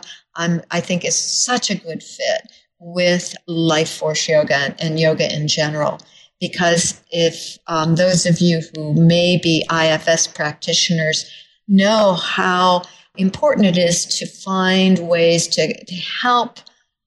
i 0.69 0.79
think 0.79 1.03
is 1.03 1.17
such 1.17 1.71
a 1.71 1.75
good 1.75 2.03
fit 2.03 2.51
with 2.79 3.35
life 3.47 3.91
force 3.91 4.27
yoga 4.27 4.75
and 4.79 4.99
yoga 4.99 5.33
in 5.33 5.47
general. 5.47 5.99
Because 6.39 7.01
if 7.11 7.57
um, 7.67 7.95
those 7.95 8.25
of 8.25 8.39
you 8.39 8.61
who 8.75 8.93
may 8.93 9.39
be 9.41 9.65
IFS 9.71 10.27
practitioners 10.27 11.29
know 11.67 12.13
how 12.13 12.83
important 13.17 13.65
it 13.65 13.77
is 13.77 14.05
to 14.05 14.27
find 14.27 14.99
ways 14.99 15.47
to, 15.47 15.85
to 15.85 15.95
help 15.95 16.59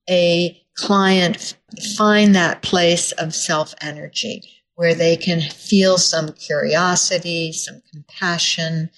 a 0.09 0.61
client 0.77 1.57
find 1.97 2.35
that 2.35 2.63
place 2.63 3.13
of 3.13 3.35
self 3.35 3.75
energy 3.81 4.43
where 4.75 4.95
they 4.95 5.17
can 5.17 5.41
feel 5.43 5.99
some 5.99 6.33
curiosity, 6.33 7.53
some 7.53 7.83
compassion 7.93 8.91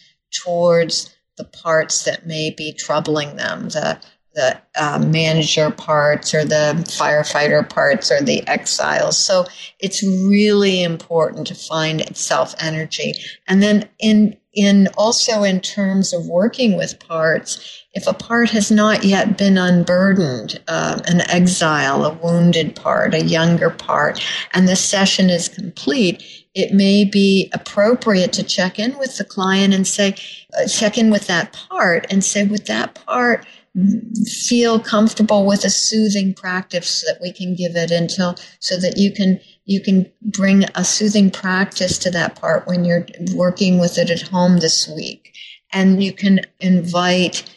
towards 0.44 1.14
the 1.36 1.44
parts 1.44 2.04
that 2.04 2.26
may 2.26 2.50
be 2.50 2.72
troubling 2.72 3.36
them, 3.36 3.68
the 3.70 4.00
the 4.34 4.58
uh, 4.76 4.98
manager 4.98 5.70
parts 5.70 6.34
or 6.34 6.44
the 6.44 6.74
firefighter 6.88 7.68
parts 7.68 8.10
or 8.10 8.20
the 8.20 8.46
exiles. 8.48 9.18
So 9.18 9.44
it's 9.78 10.02
really 10.02 10.82
important 10.82 11.46
to 11.48 11.54
find 11.54 12.16
self 12.16 12.54
energy. 12.58 13.14
And 13.46 13.62
then 13.62 13.88
in, 13.98 14.36
in 14.54 14.88
also 14.96 15.42
in 15.42 15.60
terms 15.60 16.12
of 16.12 16.26
working 16.26 16.76
with 16.76 16.98
parts, 17.00 17.82
if 17.94 18.06
a 18.06 18.14
part 18.14 18.50
has 18.50 18.70
not 18.70 19.04
yet 19.04 19.36
been 19.36 19.58
unburdened, 19.58 20.60
uh, 20.68 20.98
an 21.06 21.20
exile, 21.30 22.04
a 22.04 22.14
wounded 22.14 22.74
part, 22.74 23.14
a 23.14 23.24
younger 23.24 23.70
part, 23.70 24.22
and 24.54 24.66
the 24.66 24.76
session 24.76 25.28
is 25.28 25.48
complete, 25.48 26.22
it 26.54 26.72
may 26.72 27.04
be 27.04 27.50
appropriate 27.52 28.32
to 28.34 28.42
check 28.42 28.78
in 28.78 28.98
with 28.98 29.16
the 29.16 29.24
client 29.24 29.72
and 29.72 29.86
say, 29.86 30.14
uh, 30.58 30.66
check 30.66 30.98
in 30.98 31.10
with 31.10 31.26
that 31.26 31.52
part 31.52 32.06
and 32.10 32.22
say, 32.22 32.44
with 32.44 32.66
that 32.66 32.94
part, 33.06 33.46
feel 34.46 34.78
comfortable 34.78 35.46
with 35.46 35.64
a 35.64 35.70
soothing 35.70 36.34
practice 36.34 37.02
that 37.06 37.18
we 37.22 37.32
can 37.32 37.54
give 37.54 37.74
it 37.74 37.90
until 37.90 38.36
so 38.60 38.76
that 38.76 38.98
you 38.98 39.10
can 39.12 39.40
you 39.64 39.80
can 39.80 40.10
bring 40.20 40.64
a 40.74 40.84
soothing 40.84 41.30
practice 41.30 41.96
to 41.98 42.10
that 42.10 42.38
part 42.38 42.66
when 42.66 42.84
you're 42.84 43.06
working 43.34 43.78
with 43.78 43.96
it 43.96 44.10
at 44.10 44.22
home 44.22 44.58
this 44.58 44.88
week. 44.88 45.32
And 45.72 46.02
you 46.02 46.12
can 46.12 46.40
invite 46.60 47.48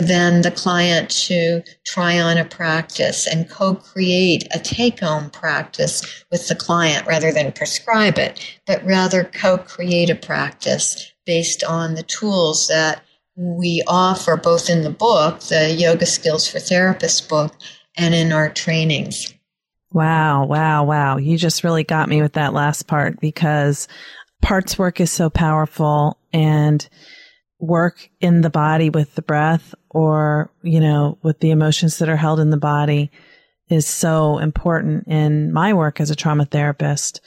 then 0.00 0.42
the 0.42 0.50
client 0.50 1.10
to 1.10 1.62
try 1.84 2.18
on 2.20 2.36
a 2.36 2.44
practice 2.44 3.26
and 3.26 3.48
co-create 3.48 4.46
a 4.54 4.58
take-home 4.58 5.30
practice 5.30 6.24
with 6.30 6.46
the 6.48 6.54
client 6.54 7.06
rather 7.06 7.32
than 7.32 7.52
prescribe 7.52 8.18
it 8.18 8.58
but 8.66 8.84
rather 8.84 9.24
co-create 9.24 10.10
a 10.10 10.14
practice 10.14 11.10
based 11.24 11.64
on 11.64 11.94
the 11.94 12.02
tools 12.02 12.68
that 12.68 13.02
we 13.38 13.84
offer 13.86 14.36
both 14.36 14.68
in 14.68 14.82
the 14.82 14.90
book, 14.90 15.38
the 15.42 15.70
Yoga 15.70 16.06
Skills 16.06 16.48
for 16.48 16.58
Therapists 16.58 17.26
book, 17.26 17.54
and 17.96 18.12
in 18.12 18.32
our 18.32 18.48
trainings. 18.48 19.32
Wow, 19.92 20.44
wow, 20.46 20.84
wow. 20.84 21.18
You 21.18 21.38
just 21.38 21.62
really 21.62 21.84
got 21.84 22.08
me 22.08 22.20
with 22.20 22.32
that 22.32 22.52
last 22.52 22.88
part 22.88 23.20
because 23.20 23.86
parts 24.42 24.76
work 24.76 25.00
is 25.00 25.12
so 25.12 25.30
powerful 25.30 26.18
and 26.32 26.86
work 27.60 28.10
in 28.20 28.40
the 28.40 28.50
body 28.50 28.90
with 28.90 29.14
the 29.14 29.22
breath 29.22 29.72
or, 29.88 30.50
you 30.62 30.80
know, 30.80 31.16
with 31.22 31.38
the 31.38 31.50
emotions 31.50 31.98
that 31.98 32.08
are 32.08 32.16
held 32.16 32.40
in 32.40 32.50
the 32.50 32.56
body 32.56 33.10
is 33.68 33.86
so 33.86 34.38
important 34.38 35.06
in 35.06 35.52
my 35.52 35.72
work 35.74 36.00
as 36.00 36.10
a 36.10 36.16
trauma 36.16 36.44
therapist. 36.44 37.20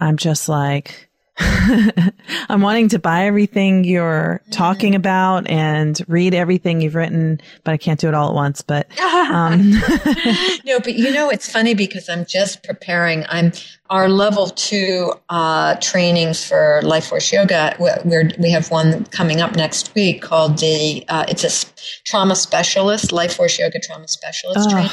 I'm 0.00 0.16
just 0.16 0.48
like, 0.48 1.07
I'm 2.48 2.60
wanting 2.62 2.88
to 2.90 2.98
buy 2.98 3.26
everything 3.26 3.84
you're 3.84 4.40
talking 4.50 4.94
about 4.94 5.48
and 5.48 6.00
read 6.08 6.34
everything 6.34 6.80
you've 6.80 6.94
written, 6.94 7.40
but 7.64 7.72
I 7.72 7.76
can't 7.76 8.00
do 8.00 8.08
it 8.08 8.14
all 8.14 8.30
at 8.30 8.34
once. 8.34 8.62
But 8.62 8.88
um. 9.00 9.70
no, 10.64 10.80
but 10.80 10.94
you 10.94 11.12
know, 11.12 11.30
it's 11.30 11.50
funny 11.50 11.74
because 11.74 12.08
I'm 12.08 12.24
just 12.24 12.64
preparing. 12.64 13.24
I'm 13.28 13.52
our 13.90 14.08
level 14.08 14.48
two 14.48 15.12
uh, 15.28 15.76
trainings 15.76 16.44
for 16.44 16.80
Life 16.82 17.06
Force 17.06 17.32
Yoga. 17.32 17.76
We're, 17.78 18.30
we 18.38 18.50
have 18.50 18.70
one 18.70 19.04
coming 19.06 19.40
up 19.40 19.54
next 19.54 19.94
week 19.94 20.22
called 20.22 20.58
the. 20.58 21.04
Uh, 21.08 21.24
it's 21.28 21.44
a 21.44 21.72
trauma 22.04 22.36
specialist, 22.36 23.12
Life 23.12 23.34
Force 23.34 23.58
Yoga 23.58 23.78
trauma 23.78 24.08
specialist 24.08 24.68
oh. 24.68 24.72
training 24.72 24.90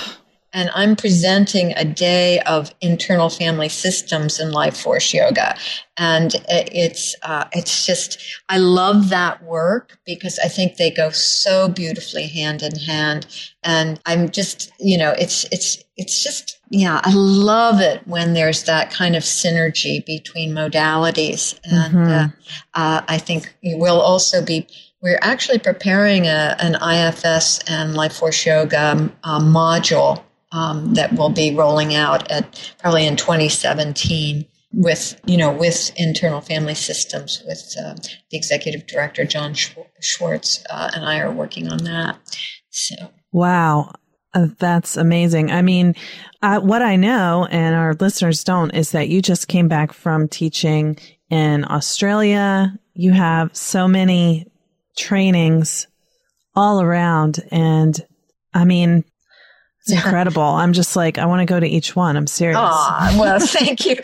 and 0.56 0.72
I'm 0.74 0.96
presenting 0.96 1.74
a 1.74 1.84
day 1.84 2.40
of 2.40 2.74
internal 2.80 3.30
family 3.30 3.68
systems 3.68 4.40
and 4.40 4.54
Life 4.54 4.78
Force 4.78 5.14
Yoga, 5.14 5.54
and 5.98 6.34
it's 6.48 7.14
uh, 7.24 7.44
it's 7.52 7.86
just 7.86 8.18
I 8.48 8.58
love 8.58 9.10
that 9.10 9.44
work 9.44 10.00
because 10.06 10.40
I 10.40 10.48
think 10.48 10.78
they 10.78 10.90
go 10.90 11.10
so 11.10 11.68
beautifully 11.68 12.28
hand 12.28 12.64
in 12.64 12.80
hand, 12.80 13.28
and 13.64 14.00
I'm 14.06 14.30
just 14.30 14.72
you 14.80 14.98
know 14.98 15.12
it's 15.20 15.44
it's 15.52 15.84
it's 15.98 16.24
just 16.24 16.58
yeah 16.70 17.02
I 17.04 17.12
love 17.14 17.82
it 17.82 18.08
when 18.08 18.34
there's 18.34 18.64
that 18.64 18.92
kind 18.92 19.18
of 19.18 19.24
synergy 19.24 20.06
between 20.06 20.54
modalities, 20.54 21.60
and 21.66 21.94
mm-hmm. 21.94 22.12
uh, 22.12 22.28
uh, 22.74 23.02
I 23.10 23.18
think 23.18 23.54
we'll 23.62 24.00
also 24.00 24.44
be 24.44 24.68
we're 25.02 25.20
actually 25.22 25.60
preparing 25.60 26.28
a, 26.28 26.56
an 26.60 26.76
IFS 26.76 27.60
and 27.68 27.94
Life 27.94 28.14
Force 28.16 28.46
Yoga 28.46 29.12
uh, 29.24 29.40
module 29.40 30.24
um, 30.56 30.94
that 30.94 31.14
will 31.14 31.30
be 31.30 31.54
rolling 31.54 31.94
out 31.94 32.32
at 32.32 32.74
probably 32.80 33.06
in 33.06 33.18
2017 33.18 34.46
with 34.72 35.20
you 35.26 35.38
know 35.38 35.52
with 35.52 35.92
internal 35.98 36.42
family 36.42 36.76
systems 36.76 37.44
with 37.46 37.76
uh, 37.82 37.94
the 38.32 38.38
executive 38.38 38.88
director 38.88 39.26
john 39.26 39.54
schwartz 39.54 40.64
uh, 40.70 40.90
and 40.94 41.06
i 41.06 41.20
are 41.20 41.32
working 41.32 41.68
on 41.70 41.80
that. 41.80 42.18
So. 42.70 42.96
Wow. 43.32 43.94
Uh, 44.34 44.48
that's 44.60 44.98
amazing. 44.98 45.50
I 45.52 45.62
mean 45.62 45.96
uh, 46.42 46.60
what 46.60 46.82
i 46.82 46.96
know 46.96 47.48
and 47.52 47.76
our 47.76 47.94
listeners 47.96 48.44
don't 48.44 48.72
is 48.72 48.92
that 48.92 49.10
you 49.10 49.22
just 49.22 49.48
came 49.48 49.68
back 49.68 49.94
from 49.94 50.28
teaching 50.28 50.98
in 51.30 51.66
australia. 51.66 52.78
You 52.94 53.12
have 53.12 53.56
so 53.56 53.88
many 53.88 54.46
trainings 54.98 55.88
all 56.56 56.82
around 56.82 57.40
and 57.52 58.00
i 58.54 58.64
mean 58.64 59.04
it's 59.88 60.04
incredible. 60.04 60.42
I'm 60.42 60.74
just 60.74 60.96
like, 60.96 61.20
I 61.20 61.28
want 61.28 61.42
to 61.42 61.46
go 61.46 61.60
to 61.60 61.68
each 61.68 61.96
one. 61.96 62.18
I'm 62.18 62.26
serious. 62.26 62.58
Oh, 62.60 63.18
well, 63.20 63.40
thank 63.42 63.86
you, 63.86 63.96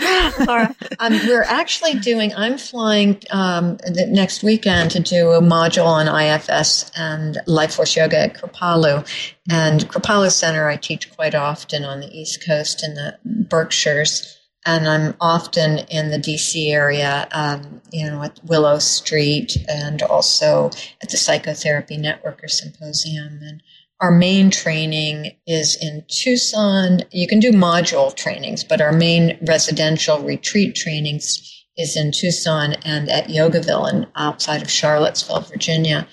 Laura. 0.46 0.76
Um, 1.00 1.14
we're 1.26 1.42
actually 1.42 1.96
doing, 1.96 2.32
I'm 2.36 2.60
flying 2.60 3.20
um, 3.32 3.80
next 3.90 4.44
weekend 4.44 4.92
to 4.92 5.00
do 5.00 5.32
a 5.32 5.42
module 5.42 5.88
on 5.88 6.08
IFS 6.08 6.92
and 6.96 7.40
Life 7.48 7.74
Force 7.74 7.96
Yoga 7.96 8.20
at 8.20 8.36
Kripalu. 8.36 9.08
And 9.50 9.90
Kripalu 9.90 10.32
Center, 10.32 10.70
I 10.70 10.76
teach 10.76 11.12
quite 11.16 11.34
often 11.34 11.84
on 11.84 12.00
the 12.00 12.16
East 12.16 12.46
Coast 12.46 12.84
in 12.84 12.94
the 12.94 13.18
Berkshires. 13.26 14.38
And 14.68 14.88
I'm 14.88 15.16
often 15.20 15.80
in 15.90 16.12
the 16.12 16.20
DC 16.20 16.72
area, 16.72 17.28
um, 17.32 17.82
you 17.92 18.06
know, 18.06 18.22
at 18.22 18.40
Willow 18.44 18.78
Street 18.78 19.58
and 19.68 20.04
also 20.04 20.70
at 21.02 21.10
the 21.10 21.18
Psychotherapy 21.18 21.98
Networker 21.98 22.48
Symposium. 22.48 23.40
And 23.42 23.64
our 24.02 24.12
main 24.12 24.50
training 24.50 25.38
is 25.46 25.78
in 25.80 26.04
Tucson. 26.10 27.02
You 27.12 27.28
can 27.28 27.40
do 27.40 27.52
module 27.52 28.14
trainings, 28.16 28.64
but 28.64 28.82
our 28.82 28.92
main 28.92 29.38
residential 29.48 30.20
retreat 30.20 30.76
trainings 30.76 31.48
is 31.78 31.96
in 31.96 32.12
Tucson 32.12 32.74
and 32.84 33.10
at 33.10 33.28
Yogaville 33.28 33.88
and 33.88 34.08
outside 34.16 34.64
of 34.64 34.72
Charlottesville, 34.72 35.42
Virginia. 35.42 36.08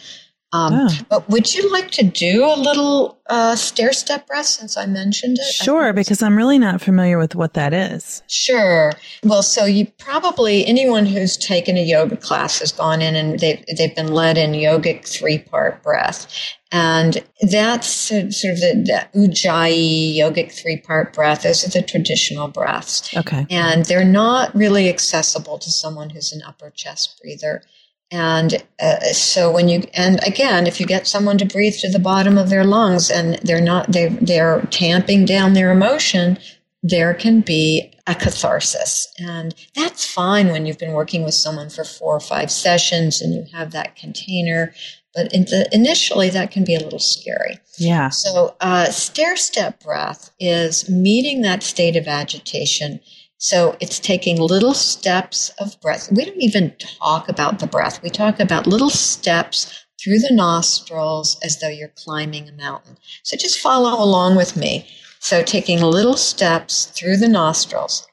Um, 0.51 0.73
oh. 0.75 0.99
But 1.11 1.29
would 1.29 1.55
you 1.55 1.71
like 1.71 1.91
to 1.93 2.05
do 2.05 2.47
a 2.47 2.57
little 2.57 3.19
uh, 3.29 3.55
stair 3.55 3.93
step 3.93 4.27
breath 4.27 4.47
since 4.47 4.79
I 4.79 4.87
mentioned 4.87 5.37
it? 5.39 5.53
Sure, 5.53 5.93
because 5.93 6.23
I'm 6.23 6.37
really 6.37 6.59
not 6.59 6.81
familiar 6.81 7.19
with 7.19 7.35
what 7.35 7.53
that 7.53 7.75
is. 7.75 8.23
Sure. 8.29 8.93
Well, 9.23 9.43
so 9.43 9.67
you 9.67 9.87
probably, 9.99 10.67
anyone 10.67 11.05
who's 11.05 11.37
taken 11.37 11.77
a 11.77 11.85
yoga 11.85 12.17
class 12.17 12.61
has 12.61 12.73
gone 12.73 13.03
in 13.03 13.15
and 13.15 13.39
they've, 13.39 13.63
they've 13.77 13.95
been 13.95 14.13
led 14.13 14.39
in 14.39 14.53
yogic 14.53 15.07
three 15.07 15.39
part 15.39 15.83
breath. 15.83 16.27
And 16.73 17.23
that's 17.43 17.87
sort 17.87 18.23
of 18.23 18.31
the, 18.61 19.07
the 19.13 19.19
Ujjayi 19.19 20.17
yogic 20.17 20.53
three 20.53 20.79
part 20.79 21.13
breath. 21.13 21.43
Those 21.43 21.67
are 21.67 21.71
the 21.71 21.87
traditional 21.87 22.49
breaths. 22.49 23.15
Okay. 23.15 23.47
And 23.51 23.85
they're 23.85 24.03
not 24.05 24.55
really 24.55 24.89
accessible 24.89 25.59
to 25.59 25.71
someone 25.71 26.09
who's 26.11 26.33
an 26.33 26.41
upper 26.47 26.71
chest 26.71 27.21
breather. 27.23 27.63
And 28.11 28.63
uh, 28.81 29.01
so 29.13 29.51
when 29.51 29.69
you, 29.69 29.83
and 29.93 30.19
again, 30.27 30.67
if 30.67 30.81
you 30.81 30.87
get 30.87 31.07
someone 31.07 31.37
to 31.39 31.45
breathe 31.45 31.75
to 31.81 31.91
the 31.91 31.99
bottom 31.99 32.39
of 32.39 32.49
their 32.49 32.65
lungs 32.65 33.11
and 33.11 33.35
they're 33.43 33.61
not, 33.61 33.93
they, 33.93 34.09
they're 34.09 34.63
tamping 34.71 35.27
down 35.27 35.53
their 35.53 35.71
emotion, 35.71 36.39
there 36.83 37.13
can 37.13 37.41
be 37.41 37.93
a 38.07 38.15
catharsis. 38.15 39.13
And 39.19 39.55
that's 39.75 40.05
fine 40.05 40.49
when 40.49 40.65
you've 40.65 40.79
been 40.79 40.95
working 40.95 41.23
with 41.23 41.35
someone 41.35 41.69
for 41.69 41.85
four 41.85 42.17
or 42.17 42.21
five 42.21 42.51
sessions 42.51 43.21
and 43.21 43.35
you 43.35 43.45
have 43.53 43.73
that 43.73 43.97
container. 43.97 44.73
But 45.15 45.33
in 45.35 45.43
the, 45.43 45.69
initially, 45.73 46.31
that 46.31 46.51
can 46.51 46.65
be 46.65 46.75
a 46.75 46.81
little 46.81 46.99
scary. 46.99 47.59
Yeah. 47.79 48.09
So, 48.11 48.57
uh, 48.61 48.87
stair 48.87 49.37
step 49.37 49.83
breath 49.83 50.31
is 50.39 50.89
meeting 50.89 51.43
that 51.43 51.63
state 51.63 51.97
of 51.97 52.07
agitation 52.07 53.01
so 53.39 53.77
it's 53.81 54.01
taking 54.01 54.41
little 54.41 54.75
steps 54.75 55.51
of 55.61 55.81
breath. 55.81 56.11
We 56.13 56.25
don't 56.25 56.43
even 56.43 56.75
talk 57.01 57.29
about 57.29 57.61
the 57.61 57.69
breath. 57.69 58.03
We 58.03 58.11
talk 58.11 58.41
about 58.41 58.67
little 58.67 58.91
steps 58.91 59.87
through 60.03 60.19
the 60.19 60.35
nostrils 60.35 61.39
as 61.43 61.61
though 61.61 61.69
you're 61.69 61.93
climbing 61.97 62.49
a 62.49 62.53
mountain. 62.53 62.97
So 63.23 63.37
just 63.37 63.61
follow 63.61 64.03
along 64.03 64.37
with 64.37 64.57
me. 64.57 64.89
So 65.21 65.43
taking 65.43 65.81
little 65.81 66.17
steps 66.17 66.87
through 66.87 67.19
the 67.19 67.29
nostrils. 67.29 68.07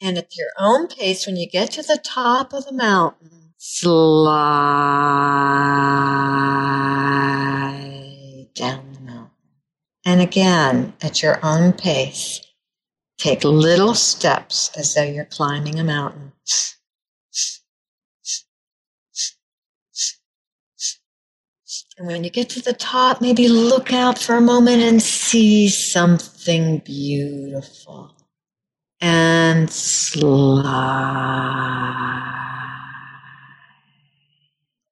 And 0.00 0.18
at 0.18 0.36
your 0.36 0.48
own 0.58 0.88
pace, 0.88 1.26
when 1.26 1.36
you 1.36 1.48
get 1.48 1.70
to 1.72 1.82
the 1.82 1.98
top 2.02 2.52
of 2.52 2.66
the 2.66 2.72
mountain, 2.72 3.54
slide 3.56 4.44
and 10.04 10.20
again, 10.20 10.92
at 11.00 11.22
your 11.22 11.38
own 11.44 11.72
pace, 11.72 12.40
take 13.18 13.44
little 13.44 13.94
steps 13.94 14.70
as 14.76 14.94
though 14.94 15.02
you're 15.02 15.24
climbing 15.24 15.78
a 15.78 15.84
mountain. 15.84 16.32
And 21.96 22.08
when 22.08 22.24
you 22.24 22.30
get 22.30 22.50
to 22.50 22.60
the 22.60 22.72
top, 22.72 23.20
maybe 23.20 23.46
look 23.46 23.92
out 23.92 24.18
for 24.18 24.34
a 24.34 24.40
moment 24.40 24.82
and 24.82 25.00
see 25.00 25.68
something 25.68 26.78
beautiful. 26.78 28.16
And 29.00 29.70
slide 29.70 30.64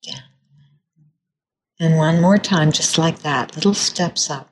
down. 0.06 0.22
And 1.80 1.96
one 1.96 2.20
more 2.20 2.38
time, 2.38 2.70
just 2.70 2.98
like 2.98 3.20
that, 3.22 3.56
little 3.56 3.74
steps 3.74 4.30
up. 4.30 4.51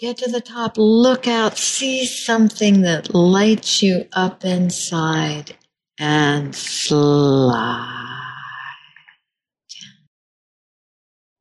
Get 0.00 0.16
to 0.18 0.30
the 0.30 0.40
top, 0.40 0.78
look 0.78 1.28
out, 1.28 1.58
see 1.58 2.06
something 2.06 2.80
that 2.82 3.14
lights 3.14 3.82
you 3.82 4.08
up 4.14 4.46
inside, 4.46 5.54
and 5.98 6.54
slide 6.54 7.52
down. 9.68 10.08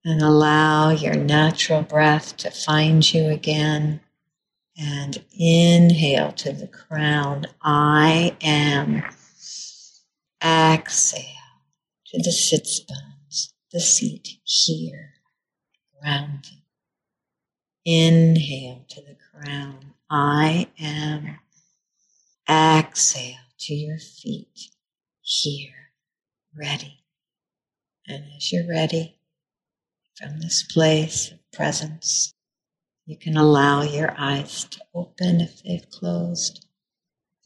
And 0.04 0.22
allow 0.22 0.90
your 0.90 1.16
natural 1.16 1.84
breath 1.84 2.36
to 2.38 2.52
find 2.52 3.14
you 3.14 3.30
again. 3.30 4.02
And 4.78 5.24
inhale 5.32 6.34
to 6.34 6.52
the 6.52 6.68
crown. 6.68 7.46
I 7.62 8.36
am. 8.42 9.04
Exhale 10.44 11.38
to 12.10 12.17
the 12.17 12.32
sits 12.32 12.80
bones, 12.80 13.54
the 13.72 13.80
seat 13.80 14.39
here, 14.43 15.13
grounded. 16.02 16.62
Inhale 17.86 18.86
to 18.89 19.02
the 19.02 19.15
crown. 19.32 19.93
I 20.10 20.67
am. 20.80 21.39
Exhale 22.50 23.36
to 23.60 23.74
your 23.76 24.00
feet 24.00 24.72
here, 25.22 25.91
ready. 26.58 27.04
And 28.08 28.24
as 28.36 28.52
you're 28.52 28.67
ready, 28.67 29.19
from 30.15 30.39
this 30.39 30.63
place 30.63 31.32
of 31.32 31.38
presence, 31.52 32.34
you 33.06 33.17
can 33.17 33.38
allow 33.38 33.84
your 33.84 34.15
eyes 34.17 34.65
to 34.65 34.80
open 34.95 35.41
if 35.41 35.62
they've 35.63 35.89
closed. 35.91 36.65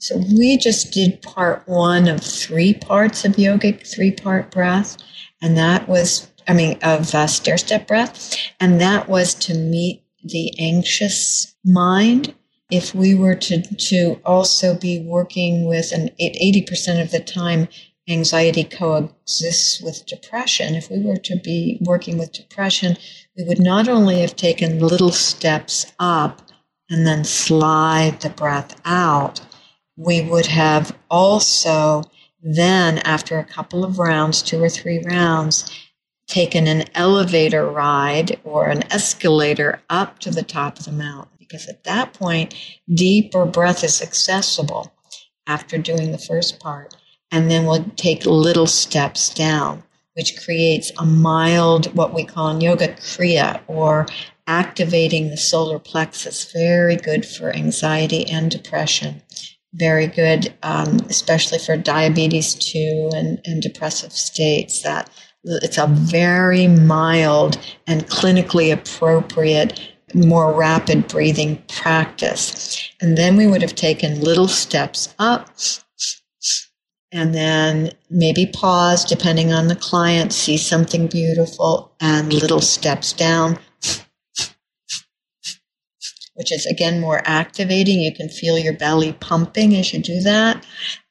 So 0.04 0.18
we 0.18 0.58
just 0.58 0.92
did 0.92 1.22
part 1.22 1.66
one 1.66 2.10
of 2.10 2.20
three 2.20 2.74
parts 2.74 3.24
of 3.24 3.38
yogic 3.38 3.88
three 3.88 4.12
part 4.12 4.52
breath. 4.52 4.98
And 5.42 5.58
that 5.58 5.88
was 5.88 6.28
I 6.46 6.54
mean, 6.54 6.78
of 6.82 7.16
uh, 7.16 7.26
stair 7.28 7.58
step 7.58 7.88
breath. 7.88 8.36
And 8.60 8.82
that 8.82 9.08
was 9.08 9.34
to 9.36 9.54
meet 9.54 10.04
the 10.22 10.52
anxious 10.60 11.56
mind. 11.64 12.36
If 12.70 12.94
we 12.94 13.16
were 13.16 13.36
to, 13.36 13.62
to 13.62 14.20
also 14.26 14.76
be 14.76 15.00
working 15.00 15.70
with, 15.70 15.94
an 15.94 16.10
80% 16.20 17.02
of 17.02 17.12
the 17.12 17.22
time, 17.22 17.70
anxiety 18.10 18.66
coexists 18.66 19.80
with 19.82 20.06
depression. 20.06 20.76
If 20.76 20.90
we 20.90 21.00
were 21.00 21.16
to 21.16 21.38
be 21.38 21.78
working 21.80 22.18
with 22.18 22.34
depression, 22.34 22.98
we 23.38 23.46
would 23.46 23.62
not 23.62 23.88
only 23.88 24.20
have 24.20 24.36
taken 24.36 24.80
little 24.80 25.14
steps 25.14 25.94
up 25.98 26.42
and 26.90 27.08
then 27.08 27.24
slide 27.24 28.20
the 28.20 28.30
breath 28.30 28.82
out, 28.84 29.40
we 29.98 30.22
would 30.22 30.48
have 30.48 30.96
also 31.10 32.04
then, 32.42 32.98
after 33.00 33.40
a 33.40 33.46
couple 33.46 33.86
of 33.86 34.00
rounds, 34.00 34.42
two 34.42 34.62
or 34.62 34.70
three 34.70 35.02
rounds, 35.06 35.72
taken 36.28 36.68
an 36.68 36.84
elevator 36.94 37.66
ride 37.66 38.40
or 38.44 38.68
an 38.68 38.84
escalator 38.92 39.82
up 39.90 40.20
to 40.20 40.32
the 40.32 40.44
top 40.44 40.78
of 40.78 40.86
the 40.86 40.92
mountain. 40.92 41.30
Because 41.40 41.68
at 41.68 41.84
that 41.86 42.14
point, 42.14 42.56
deeper 42.94 43.46
breath 43.46 43.84
is 43.84 44.02
accessible 44.02 44.94
after 45.48 45.78
doing 45.78 46.12
the 46.12 46.18
first 46.18 46.60
part. 46.60 46.96
And 47.32 47.50
then 47.50 47.66
we'll 47.66 47.86
take 47.96 48.26
little 48.26 48.68
steps 48.68 49.34
down, 49.34 49.84
which 50.16 50.44
creates 50.44 50.92
a 50.98 51.06
mild, 51.06 51.94
what 51.96 52.14
we 52.14 52.26
call 52.26 52.50
in 52.50 52.62
yoga, 52.62 52.90
kriya, 52.90 53.62
or 53.68 54.06
activating 54.48 55.30
the 55.30 55.38
solar 55.38 55.80
plexus. 55.80 56.52
Very 56.52 56.96
good 56.96 57.26
for 57.26 57.56
anxiety 57.56 58.26
and 58.26 58.52
depression 58.52 59.22
very 59.74 60.08
good, 60.08 60.54
um, 60.64 61.00
especially 61.10 61.60
for 61.60 61.76
diabetes 61.78 62.56
2 62.56 63.12
and, 63.16 63.42
and 63.46 63.62
depressive 63.62 64.12
states, 64.12 64.82
that 64.84 65.10
it's 65.44 65.78
a 65.78 65.88
very 65.88 66.68
mild 66.68 67.58
and 67.88 68.08
clinically 68.08 68.72
appropriate, 68.72 69.80
more 70.14 70.54
rapid 70.54 71.08
breathing 71.08 71.62
practice. 71.68 72.90
And 73.02 73.18
then 73.18 73.36
we 73.36 73.48
would 73.48 73.62
have 73.62 73.76
taken 73.76 74.22
little 74.22 74.48
steps 74.48 75.14
up 75.20 75.50
and 77.12 77.34
then 77.36 77.92
maybe 78.10 78.48
pause 78.48 79.06
depending 79.06 79.54
on 79.54 79.68
the 79.68 79.76
client, 79.76 80.34
see 80.34 80.58
something 80.58 81.08
beautiful, 81.08 81.94
and 82.00 82.34
little 82.34 82.62
steps 82.62 83.14
down 83.14 83.60
which 86.36 86.52
is 86.52 86.66
again 86.66 87.00
more 87.00 87.22
activating. 87.26 88.00
You 88.00 88.14
can 88.14 88.30
feel 88.30 88.58
your 88.58 88.74
belly 88.74 89.14
pumping 89.14 89.76
as 89.76 89.94
you 89.94 90.00
do 90.00 90.22
that. 90.22 90.66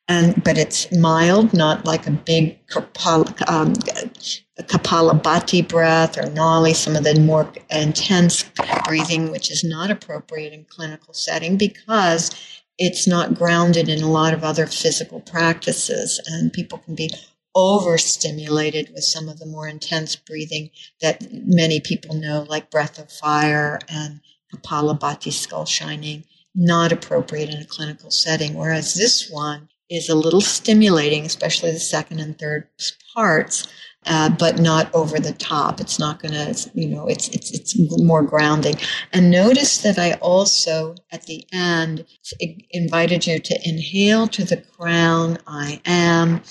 And, 0.09 0.43
but 0.43 0.59
it's 0.59 0.91
mild, 0.93 1.55
not 1.55 1.85
like 1.87 2.07
a 2.07 2.11
big 2.11 2.59
um, 2.77 3.75
Kapalabhati 4.61 5.67
breath 5.67 6.19
or 6.19 6.23
Nali, 6.23 6.75
some 6.75 6.97
of 6.97 7.05
the 7.05 7.19
more 7.21 7.51
intense 7.71 8.45
breathing, 8.85 9.31
which 9.31 9.51
is 9.51 9.65
not 9.65 9.91
appropriate 9.91 10.53
in 10.53 10.65
clinical 10.65 11.15
setting 11.15 11.57
because 11.57 12.31
it's 12.79 13.07
not 13.07 13.35
grounded 13.35 13.89
in 13.89 14.03
a 14.03 14.11
lot 14.11 14.35
of 14.35 14.43
other 14.45 14.67
physical 14.67 15.21
practices 15.21 16.21
and 16.27 16.53
people 16.53 16.79
can 16.79 16.95
be 16.95 17.11
overstimulated 17.55 18.91
with 18.95 19.05
some 19.05 19.29
of 19.29 19.39
the 19.39 19.47
more 19.47 19.69
intense 19.69 20.17
breathing 20.17 20.71
that 21.01 21.27
many 21.31 21.81
people 21.81 22.15
know, 22.15 22.45
like 22.49 22.71
breath 22.71 22.99
of 22.99 23.11
fire 23.11 23.79
and 23.89 24.21
Kapalabhati 24.55 25.33
skull 25.33 25.65
shining, 25.65 26.25
not 26.55 26.93
appropriate 26.93 27.49
in 27.49 27.61
a 27.61 27.67
clinical 27.67 28.11
setting. 28.11 28.55
Whereas 28.55 28.95
this 28.95 29.31
one 29.31 29.69
is 29.91 30.09
a 30.09 30.15
little 30.15 30.41
stimulating, 30.41 31.25
especially 31.25 31.71
the 31.71 31.79
second 31.79 32.21
and 32.21 32.39
third 32.39 32.69
parts, 33.15 33.67
uh, 34.07 34.31
but 34.31 34.59
not 34.59 34.93
over 34.95 35.19
the 35.19 35.33
top. 35.33 35.81
It's 35.81 35.99
not 35.99 36.21
going 36.21 36.33
to, 36.33 36.71
you 36.75 36.89
know, 36.89 37.07
it's, 37.07 37.29
it's, 37.29 37.53
it's 37.53 37.77
more 38.03 38.23
grounding. 38.23 38.75
And 39.13 39.31
notice 39.31 39.79
that 39.83 39.99
I 39.99 40.15
also, 40.15 40.97
at 41.13 41.27
the 41.27 41.47
end, 41.53 42.05
invited 42.71 43.27
you 43.27 43.39
to 43.39 43.61
inhale 43.65 44.27
to 44.29 44.45
the 44.45 44.57
crown, 44.57 45.39
I 45.47 45.81
am, 45.85 46.43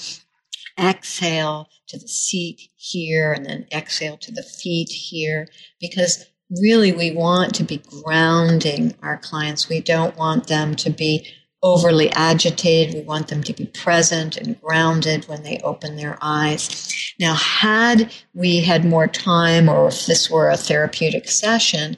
exhale 0.79 1.67
to 1.87 1.99
the 1.99 2.07
seat 2.07 2.69
here, 2.77 3.33
and 3.33 3.45
then 3.45 3.67
exhale 3.73 4.17
to 4.17 4.31
the 4.31 4.43
feet 4.43 4.89
here, 4.89 5.47
because 5.81 6.25
really 6.59 6.91
we 6.91 7.11
want 7.11 7.55
to 7.55 7.63
be 7.63 7.77
grounding 7.77 8.93
our 9.01 9.17
clients. 9.17 9.69
We 9.69 9.81
don't 9.81 10.15
want 10.17 10.47
them 10.47 10.75
to 10.75 10.89
be 10.89 11.27
overly 11.63 12.09
agitated. 12.11 12.95
We 12.95 13.01
want 13.01 13.27
them 13.27 13.43
to 13.43 13.53
be 13.53 13.67
present 13.67 14.37
and 14.37 14.59
grounded 14.61 15.27
when 15.27 15.43
they 15.43 15.59
open 15.63 15.95
their 15.95 16.17
eyes. 16.21 17.13
Now, 17.19 17.35
had 17.35 18.11
we 18.33 18.61
had 18.61 18.83
more 18.83 19.07
time 19.07 19.69
or 19.69 19.87
if 19.87 20.05
this 20.05 20.29
were 20.29 20.49
a 20.49 20.57
therapeutic 20.57 21.29
session, 21.29 21.97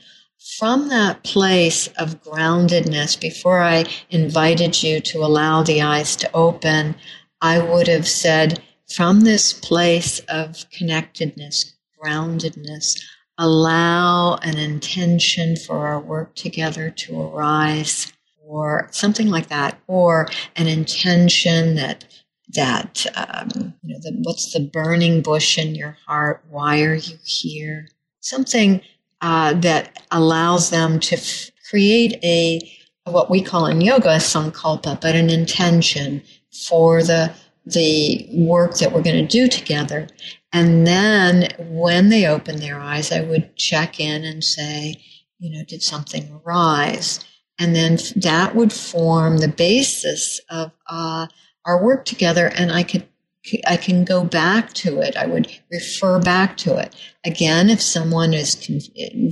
from 0.57 0.89
that 0.89 1.23
place 1.23 1.87
of 1.97 2.21
groundedness, 2.21 3.19
before 3.19 3.61
I 3.61 3.85
invited 4.09 4.83
you 4.83 4.99
to 4.99 5.19
allow 5.19 5.63
the 5.63 5.81
eyes 5.81 6.17
to 6.17 6.29
open, 6.33 6.95
I 7.41 7.59
would 7.59 7.87
have 7.87 8.07
said, 8.07 8.61
from 8.93 9.21
this 9.21 9.53
place 9.53 10.19
of 10.27 10.65
connectedness, 10.69 11.73
groundedness, 12.03 13.01
allow 13.37 14.35
an 14.37 14.57
intention 14.57 15.55
for 15.55 15.87
our 15.87 15.99
work 15.99 16.35
together 16.35 16.89
to 16.91 17.21
arise 17.21 18.13
or 18.45 18.87
something 18.91 19.29
like 19.29 19.47
that 19.47 19.79
or 19.87 20.27
an 20.55 20.67
intention 20.67 21.75
that 21.75 22.05
that 22.53 23.05
um, 23.15 23.73
you 23.81 23.93
know 23.93 23.99
the, 24.01 24.11
what's 24.23 24.53
the 24.53 24.59
burning 24.59 25.21
bush 25.21 25.57
in 25.57 25.73
your 25.73 25.97
heart? 26.05 26.43
Why 26.49 26.81
are 26.83 26.95
you 26.95 27.17
here? 27.23 27.87
Something 28.19 28.81
uh, 29.21 29.53
that 29.53 30.03
allows 30.11 30.69
them 30.69 30.99
to 30.99 31.15
f- 31.15 31.49
create 31.69 32.19
a 32.23 32.59
what 33.05 33.29
we 33.29 33.41
call 33.41 33.65
in 33.65 33.81
yoga 33.81 34.09
a 34.09 34.17
sankalpa 34.17 34.99
but 35.01 35.15
an 35.15 35.29
intention 35.29 36.21
for 36.67 37.03
the 37.03 37.33
the 37.65 38.27
work 38.33 38.75
that 38.75 38.91
we're 38.91 39.01
going 39.01 39.25
to 39.25 39.27
do 39.27 39.47
together 39.47 40.07
and 40.53 40.85
then 40.85 41.49
when 41.57 42.09
they 42.09 42.27
open 42.27 42.57
their 42.57 42.79
eyes, 42.79 43.11
I 43.11 43.21
would 43.21 43.55
check 43.57 43.99
in 43.99 44.23
and 44.23 44.43
say, 44.43 45.03
you 45.39 45.51
know, 45.51 45.65
did 45.65 45.81
something 45.81 46.39
arise? 46.45 47.25
And 47.59 47.75
then 47.75 47.97
that 48.17 48.55
would 48.55 48.71
form 48.71 49.39
the 49.39 49.47
basis 49.47 50.39
of 50.51 50.71
uh, 50.87 51.27
our 51.65 51.83
work 51.83 52.05
together. 52.05 52.51
And 52.55 52.71
I 52.71 52.83
could, 52.83 53.07
I 53.67 53.77
can 53.77 54.05
go 54.05 54.23
back 54.23 54.73
to 54.73 55.01
it. 55.01 55.17
I 55.17 55.25
would 55.25 55.51
refer 55.71 56.19
back 56.19 56.55
to 56.57 56.77
it. 56.77 56.95
Again, 57.25 57.69
if 57.71 57.81
someone 57.81 58.33
is 58.33 58.69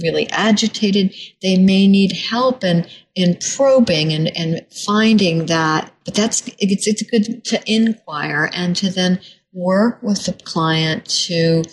really 0.03 0.27
agitated, 0.31 1.13
they 1.43 1.57
may 1.57 1.87
need 1.87 2.13
help 2.13 2.63
in, 2.63 2.87
in 3.15 3.37
probing 3.55 4.11
and, 4.11 4.35
and 4.35 4.65
finding 4.85 5.45
that. 5.45 5.93
But 6.03 6.15
that's, 6.15 6.47
it's, 6.57 6.87
it's 6.87 7.03
good 7.03 7.45
to 7.45 7.61
inquire 7.71 8.49
and 8.53 8.75
to 8.77 8.89
then 8.89 9.21
work 9.53 10.01
with 10.01 10.25
the 10.25 10.33
client 10.33 11.05
to 11.05 11.63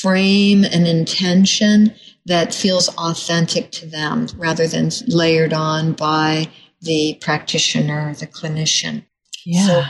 frame 0.00 0.64
an 0.64 0.86
intention 0.86 1.94
that 2.26 2.54
feels 2.54 2.88
authentic 2.96 3.70
to 3.72 3.86
them 3.86 4.26
rather 4.36 4.66
than 4.66 4.90
layered 5.06 5.52
on 5.52 5.92
by 5.92 6.48
the 6.80 7.18
practitioner, 7.20 8.14
the 8.14 8.26
clinician. 8.26 9.04
Yeah. 9.44 9.66
So 9.66 9.84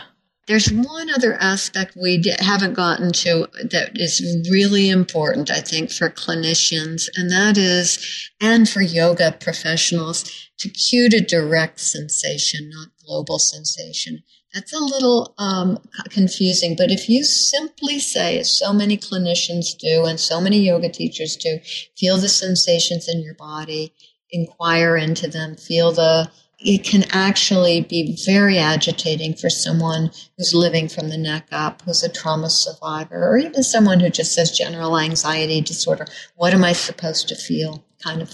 there's 0.46 0.72
one 0.72 1.10
other 1.10 1.34
aspect 1.34 1.96
we 2.00 2.22
haven't 2.38 2.72
gotten 2.72 3.12
to 3.12 3.46
that 3.70 3.90
is 3.94 4.48
really 4.50 4.88
important, 4.88 5.50
I 5.50 5.60
think, 5.60 5.92
for 5.92 6.08
clinicians, 6.08 7.06
and 7.16 7.30
that 7.30 7.58
is, 7.58 8.30
and 8.40 8.66
for 8.68 8.80
yoga 8.80 9.32
professionals, 9.32 10.24
to 10.58 10.70
cue 10.70 11.10
to 11.10 11.20
direct 11.20 11.80
sensation, 11.80 12.70
not 12.70 12.88
global 13.04 13.38
sensation. 13.38 14.22
That's 14.58 14.72
a 14.72 14.80
little 14.80 15.34
um, 15.38 15.78
confusing, 16.10 16.74
but 16.74 16.90
if 16.90 17.08
you 17.08 17.22
simply 17.22 18.00
say, 18.00 18.40
as 18.40 18.50
so 18.50 18.72
many 18.72 18.96
clinicians 18.96 19.78
do 19.78 20.04
and 20.04 20.18
so 20.18 20.40
many 20.40 20.58
yoga 20.58 20.88
teachers 20.88 21.36
do, 21.36 21.60
feel 21.96 22.16
the 22.16 22.28
sensations 22.28 23.08
in 23.08 23.22
your 23.22 23.34
body, 23.34 23.94
inquire 24.32 24.96
into 24.96 25.28
them, 25.28 25.54
feel 25.54 25.92
the 25.92 26.28
it 26.58 26.82
can 26.82 27.04
actually 27.10 27.82
be 27.82 28.18
very 28.26 28.58
agitating 28.58 29.34
for 29.34 29.48
someone 29.48 30.10
who's 30.36 30.52
living 30.52 30.88
from 30.88 31.08
the 31.08 31.16
neck 31.16 31.46
up, 31.52 31.82
who's 31.82 32.02
a 32.02 32.08
trauma 32.08 32.50
survivor, 32.50 33.28
or 33.28 33.38
even 33.38 33.62
someone 33.62 34.00
who 34.00 34.10
just 34.10 34.34
says 34.34 34.50
general 34.58 34.98
anxiety 34.98 35.60
disorder. 35.60 36.08
What 36.34 36.52
am 36.52 36.64
I 36.64 36.72
supposed 36.72 37.28
to 37.28 37.36
feel? 37.36 37.84
Kind 38.02 38.22
of 38.22 38.32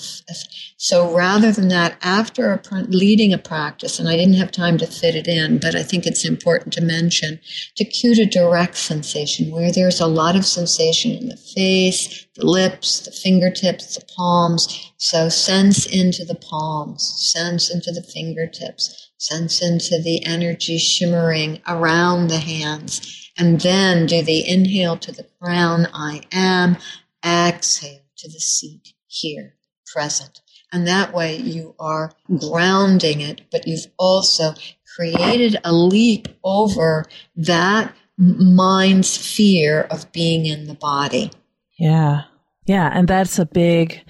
so 0.77 1.15
rather 1.15 1.51
than 1.51 1.69
that 1.69 1.97
after 2.03 2.53
a, 2.53 2.83
leading 2.89 3.33
a 3.33 3.39
practice 3.39 3.99
and 3.99 4.09
i 4.09 4.17
didn't 4.17 4.35
have 4.35 4.51
time 4.51 4.79
to 4.79 4.87
fit 4.87 5.15
it 5.15 5.27
in 5.27 5.59
but 5.59 5.75
i 5.75 5.83
think 5.83 6.07
it's 6.07 6.25
important 6.25 6.73
to 6.73 6.81
mention 6.81 7.41
to 7.77 7.85
cue 7.85 8.15
to 8.15 8.27
direct 8.27 8.77
sensation 8.77 9.51
where 9.51 9.73
there's 9.73 10.01
a 10.01 10.07
lot 10.07 10.37
of 10.37 10.45
sensation 10.45 11.13
in 11.13 11.29
the 11.29 11.37
face 11.37 12.27
the 12.37 12.47
lips 12.47 13.01
the 13.01 13.13
fingertips 13.13 13.95
the 13.95 14.05
palms 14.17 14.93
so 14.99 15.29
sense 15.29 15.87
into 15.87 16.25
the 16.25 16.35
palms 16.35 17.03
sense 17.33 17.71
into 17.71 17.91
the 17.93 18.03
fingertips 18.03 19.05
Sense 19.25 19.63
into 19.63 20.03
the 20.03 20.25
energy 20.27 20.77
shimmering 20.77 21.63
around 21.67 22.29
the 22.29 22.39
hands. 22.41 23.31
And 23.39 23.61
then 23.61 24.07
do 24.07 24.23
the 24.23 24.47
inhale 24.47 24.99
to 24.99 25.13
the 25.13 25.27
crown, 25.41 25.89
I 25.95 26.23
am. 26.31 26.77
Exhale 27.25 28.03
to 28.19 28.29
the 28.29 28.41
seat 28.41 28.94
here, 29.15 29.55
present. 29.93 30.41
And 30.73 30.89
that 30.89 31.15
way 31.15 31.37
you 31.37 31.75
are 31.79 32.13
grounding 32.39 33.21
it, 33.21 33.43
but 33.53 33.67
you've 33.67 33.87
also 33.99 34.55
created 34.97 35.57
a 35.65 35.73
leap 35.73 36.29
over 36.43 37.05
that 37.37 37.95
mind's 38.17 39.17
fear 39.17 39.83
of 39.83 40.11
being 40.13 40.47
in 40.47 40.67
the 40.67 40.75
body. 40.75 41.31
Yeah. 41.79 42.23
Yeah. 42.67 42.91
And 42.93 43.09
that's 43.09 43.39
a 43.39 43.47
big 43.47 44.01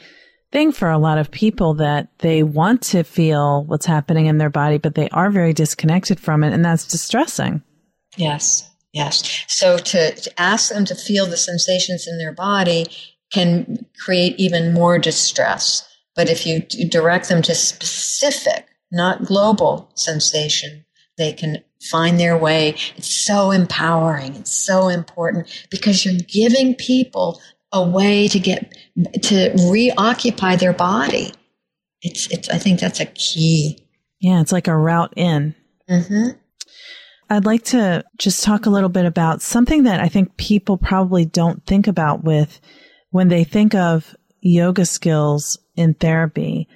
thing 0.52 0.72
for 0.72 0.88
a 0.88 0.98
lot 0.98 1.18
of 1.18 1.30
people 1.30 1.74
that 1.74 2.08
they 2.18 2.42
want 2.42 2.82
to 2.82 3.02
feel 3.02 3.64
what's 3.64 3.86
happening 3.86 4.26
in 4.26 4.38
their 4.38 4.50
body, 4.50 4.78
but 4.78 4.94
they 4.94 5.08
are 5.10 5.30
very 5.30 5.52
disconnected 5.52 6.20
from 6.20 6.44
it. 6.44 6.52
And 6.52 6.64
that's 6.64 6.86
distressing. 6.86 7.62
Yes. 8.16 8.70
Yes. 8.92 9.44
So 9.48 9.76
to, 9.76 10.14
to 10.14 10.40
ask 10.40 10.72
them 10.72 10.84
to 10.84 10.94
feel 10.94 11.26
the 11.26 11.36
sensations 11.36 12.06
in 12.06 12.18
their 12.18 12.32
body 12.32 12.86
can 13.34 13.84
create 13.98 14.38
even 14.38 14.72
more 14.72 14.98
distress. 14.98 15.86
But 16.14 16.28
if 16.30 16.46
you 16.46 16.60
direct 16.88 17.28
them 17.28 17.42
to 17.42 17.54
specific, 17.54 18.66
not 18.92 19.24
global 19.24 19.90
sensation, 19.94 20.84
they 21.18 21.32
can 21.32 21.62
find 21.90 22.20
their 22.20 22.38
way. 22.38 22.76
It's 22.96 23.12
so 23.26 23.50
empowering. 23.50 24.36
It's 24.36 24.54
so 24.54 24.88
important 24.88 25.48
because 25.70 26.04
you're 26.04 26.14
giving 26.28 26.76
people 26.76 27.40
a 27.72 27.86
way 27.86 28.28
to 28.28 28.38
get 28.38 28.72
to 29.22 29.52
reoccupy 29.68 30.54
their 30.56 30.72
body. 30.72 31.32
It's, 32.02 32.30
it's, 32.30 32.48
I 32.48 32.58
think 32.58 32.78
that's 32.78 33.00
a 33.00 33.06
key. 33.06 33.84
Yeah. 34.20 34.40
It's 34.40 34.52
like 34.52 34.68
a 34.68 34.76
route 34.76 35.12
in. 35.16 35.56
Mm-hmm. 35.90 36.38
I'd 37.30 37.46
like 37.46 37.64
to 37.64 38.04
just 38.18 38.44
talk 38.44 38.66
a 38.66 38.70
little 38.70 38.88
bit 38.90 39.06
about 39.06 39.42
something 39.42 39.82
that 39.84 39.98
I 39.98 40.08
think 40.08 40.36
people 40.36 40.76
probably 40.76 41.24
don't 41.24 41.66
think 41.66 41.88
about 41.88 42.22
with 42.22 42.60
when 43.14 43.28
they 43.28 43.44
think 43.44 43.76
of 43.76 44.16
yoga 44.40 44.84
skills 44.84 45.56
in 45.76 45.94
therapy 45.94 46.66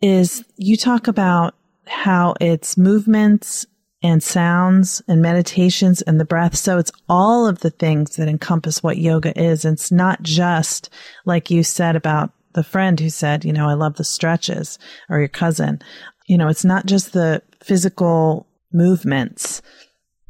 is 0.00 0.44
you 0.56 0.76
talk 0.76 1.08
about 1.08 1.56
how 1.88 2.32
it's 2.40 2.78
movements 2.78 3.66
and 4.00 4.22
sounds 4.22 5.02
and 5.08 5.20
meditations 5.20 6.00
and 6.02 6.20
the 6.20 6.24
breath. 6.24 6.54
So 6.54 6.78
it's 6.78 6.92
all 7.08 7.44
of 7.44 7.58
the 7.58 7.70
things 7.70 8.14
that 8.14 8.28
encompass 8.28 8.84
what 8.84 8.98
yoga 8.98 9.36
is. 9.36 9.64
And 9.64 9.72
it's 9.72 9.90
not 9.90 10.22
just 10.22 10.90
like 11.24 11.50
you 11.50 11.64
said 11.64 11.96
about 11.96 12.30
the 12.52 12.62
friend 12.62 13.00
who 13.00 13.10
said, 13.10 13.44
you 13.44 13.52
know, 13.52 13.68
I 13.68 13.74
love 13.74 13.96
the 13.96 14.04
stretches 14.04 14.78
or 15.08 15.18
your 15.18 15.26
cousin. 15.26 15.80
You 16.28 16.38
know, 16.38 16.46
it's 16.46 16.64
not 16.64 16.86
just 16.86 17.14
the 17.14 17.42
physical 17.64 18.46
movements. 18.72 19.60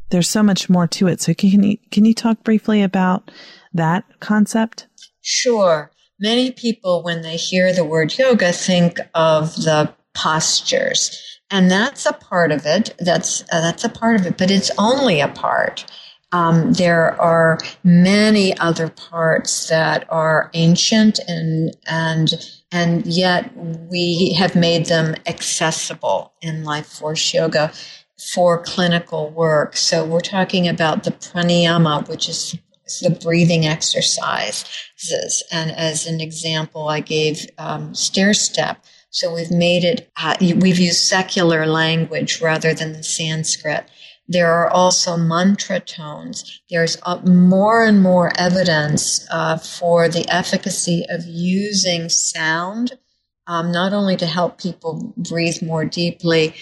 There's 0.08 0.30
so 0.30 0.42
much 0.42 0.70
more 0.70 0.86
to 0.86 1.08
it. 1.08 1.20
So 1.20 1.34
can 1.34 1.62
you, 1.62 1.76
can 1.90 2.06
you 2.06 2.14
talk 2.14 2.44
briefly 2.44 2.82
about 2.82 3.30
that 3.74 4.04
concept? 4.20 4.86
Sure. 5.30 5.90
Many 6.18 6.50
people, 6.50 7.02
when 7.02 7.22
they 7.22 7.36
hear 7.36 7.72
the 7.72 7.84
word 7.84 8.16
yoga, 8.18 8.52
think 8.52 8.98
of 9.14 9.54
the 9.56 9.94
postures 10.12 11.30
and 11.50 11.70
that's 11.70 12.06
a 12.06 12.12
part 12.12 12.52
of 12.52 12.64
it. 12.64 12.94
That's 12.98 13.42
uh, 13.52 13.60
that's 13.60 13.84
a 13.84 13.88
part 13.88 14.20
of 14.20 14.26
it, 14.26 14.38
but 14.38 14.50
it's 14.50 14.70
only 14.78 15.20
a 15.20 15.28
part. 15.28 15.84
Um, 16.32 16.74
there 16.74 17.20
are 17.20 17.58
many 17.82 18.56
other 18.58 18.88
parts 18.88 19.68
that 19.68 20.06
are 20.10 20.50
ancient 20.54 21.18
and 21.26 21.76
and 21.86 22.30
and 22.70 23.04
yet 23.04 23.50
we 23.56 24.36
have 24.38 24.54
made 24.54 24.86
them 24.86 25.16
accessible 25.26 26.32
in 26.40 26.62
Life 26.62 26.86
Force 26.86 27.34
Yoga 27.34 27.72
for 28.32 28.62
clinical 28.62 29.30
work. 29.30 29.76
So 29.76 30.04
we're 30.04 30.20
talking 30.20 30.68
about 30.68 31.02
the 31.02 31.10
pranayama, 31.10 32.08
which 32.08 32.28
is 32.28 32.56
the 32.98 33.10
breathing 33.10 33.66
exercises. 33.66 35.42
And 35.52 35.70
as 35.70 36.06
an 36.06 36.20
example, 36.20 36.88
I 36.88 37.00
gave 37.00 37.46
um, 37.58 37.94
stair 37.94 38.34
step 38.34 38.84
so 39.10 39.34
we've 39.34 39.50
made 39.50 39.82
it, 39.84 40.08
uh, 40.16 40.36
we've 40.40 40.78
used 40.78 41.04
secular 41.04 41.66
language 41.66 42.40
rather 42.40 42.72
than 42.72 42.92
the 42.92 43.02
Sanskrit. 43.02 43.90
There 44.28 44.52
are 44.52 44.70
also 44.70 45.16
mantra 45.16 45.80
tones. 45.80 46.62
There's 46.70 46.96
more 47.26 47.84
and 47.84 48.00
more 48.00 48.30
evidence 48.38 49.26
uh, 49.30 49.58
for 49.58 50.08
the 50.08 50.24
efficacy 50.28 51.04
of 51.10 51.26
using 51.26 52.08
sound, 52.08 52.92
um, 53.48 53.72
not 53.72 53.92
only 53.92 54.16
to 54.18 54.26
help 54.26 54.60
people 54.60 55.12
breathe 55.16 55.60
more 55.60 55.84
deeply, 55.84 56.54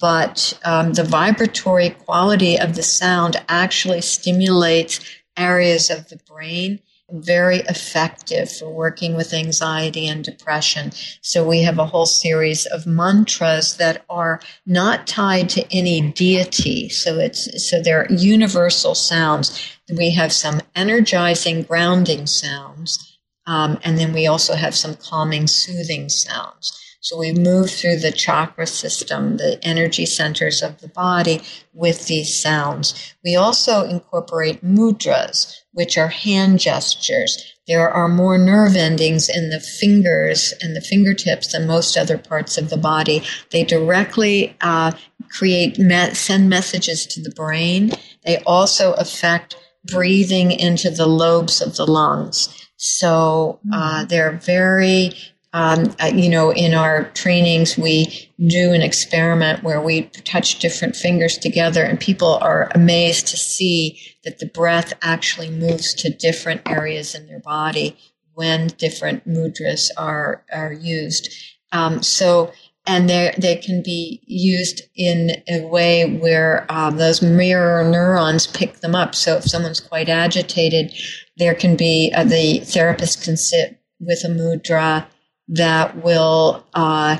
but 0.00 0.58
um, 0.64 0.94
the 0.94 1.04
vibratory 1.04 1.90
quality 1.90 2.58
of 2.58 2.74
the 2.74 2.82
sound 2.82 3.36
actually 3.48 4.00
stimulates 4.00 4.98
areas 5.36 5.90
of 5.90 6.08
the 6.08 6.18
brain 6.28 6.80
very 7.12 7.58
effective 7.58 8.50
for 8.50 8.70
working 8.70 9.14
with 9.14 9.34
anxiety 9.34 10.06
and 10.08 10.24
depression. 10.24 10.92
So 11.20 11.46
we 11.46 11.62
have 11.62 11.78
a 11.78 11.86
whole 11.86 12.06
series 12.06 12.66
of 12.66 12.86
mantras 12.86 13.76
that 13.76 14.04
are 14.08 14.40
not 14.66 15.06
tied 15.06 15.48
to 15.50 15.66
any 15.70 16.12
deity. 16.12 16.88
So 16.88 17.18
it's, 17.18 17.68
so 17.68 17.82
they're 17.82 18.10
universal 18.10 18.94
sounds. 18.94 19.78
We 19.94 20.10
have 20.12 20.32
some 20.32 20.60
energizing, 20.74 21.62
grounding 21.62 22.26
sounds. 22.26 23.18
Um, 23.46 23.78
and 23.84 23.98
then 23.98 24.12
we 24.12 24.26
also 24.26 24.54
have 24.54 24.74
some 24.74 24.94
calming, 24.94 25.46
soothing 25.46 26.08
sounds. 26.08 26.78
So 27.02 27.18
we 27.18 27.32
move 27.32 27.68
through 27.68 27.96
the 27.96 28.12
chakra 28.12 28.64
system, 28.64 29.36
the 29.36 29.58
energy 29.62 30.06
centers 30.06 30.62
of 30.62 30.80
the 30.80 30.86
body 30.86 31.42
with 31.74 32.06
these 32.06 32.40
sounds. 32.40 33.14
We 33.24 33.34
also 33.34 33.84
incorporate 33.84 34.64
mudras, 34.64 35.52
which 35.72 35.98
are 35.98 36.06
hand 36.06 36.60
gestures. 36.60 37.44
There 37.66 37.90
are 37.90 38.06
more 38.06 38.38
nerve 38.38 38.76
endings 38.76 39.28
in 39.28 39.50
the 39.50 39.58
fingers 39.58 40.54
and 40.62 40.76
the 40.76 40.80
fingertips 40.80 41.50
than 41.50 41.66
most 41.66 41.96
other 41.96 42.18
parts 42.18 42.56
of 42.56 42.70
the 42.70 42.76
body. 42.76 43.24
They 43.50 43.64
directly 43.64 44.56
uh, 44.60 44.92
create, 45.28 45.78
send 46.14 46.48
messages 46.48 47.04
to 47.06 47.20
the 47.20 47.30
brain. 47.30 47.90
They 48.24 48.38
also 48.46 48.92
affect 48.92 49.56
breathing 49.86 50.52
into 50.52 50.88
the 50.88 51.08
lobes 51.08 51.60
of 51.60 51.74
the 51.74 51.86
lungs. 51.86 52.48
So 52.76 53.58
uh, 53.72 54.02
hmm. 54.02 54.06
they're 54.06 54.32
very 54.32 55.12
um, 55.54 55.94
uh, 56.02 56.06
you 56.06 56.30
know, 56.30 56.50
in 56.50 56.72
our 56.72 57.10
trainings, 57.10 57.76
we 57.76 58.30
do 58.46 58.72
an 58.72 58.80
experiment 58.80 59.62
where 59.62 59.82
we 59.82 60.02
touch 60.24 60.58
different 60.60 60.96
fingers 60.96 61.36
together, 61.36 61.84
and 61.84 62.00
people 62.00 62.38
are 62.40 62.70
amazed 62.74 63.26
to 63.28 63.36
see 63.36 64.00
that 64.24 64.38
the 64.38 64.46
breath 64.46 64.94
actually 65.02 65.50
moves 65.50 65.92
to 65.94 66.10
different 66.10 66.62
areas 66.66 67.14
in 67.14 67.26
their 67.26 67.40
body 67.40 67.96
when 68.34 68.68
different 68.78 69.28
mudras 69.28 69.90
are 69.98 70.42
are 70.52 70.72
used. 70.72 71.28
Um, 71.70 72.02
so, 72.02 72.50
and 72.86 73.10
they 73.10 73.34
they 73.36 73.56
can 73.56 73.82
be 73.82 74.22
used 74.24 74.80
in 74.96 75.42
a 75.48 75.66
way 75.66 76.16
where 76.16 76.64
um, 76.70 76.96
those 76.96 77.20
mirror 77.20 77.84
neurons 77.84 78.46
pick 78.46 78.80
them 78.80 78.94
up. 78.94 79.14
So, 79.14 79.36
if 79.36 79.44
someone's 79.44 79.80
quite 79.80 80.08
agitated, 80.08 80.94
there 81.36 81.54
can 81.54 81.76
be 81.76 82.10
uh, 82.16 82.24
the 82.24 82.60
therapist 82.60 83.22
can 83.22 83.36
sit 83.36 83.78
with 84.00 84.24
a 84.24 84.28
mudra 84.28 85.06
that 85.48 86.02
will 86.02 86.64
uh, 86.74 87.18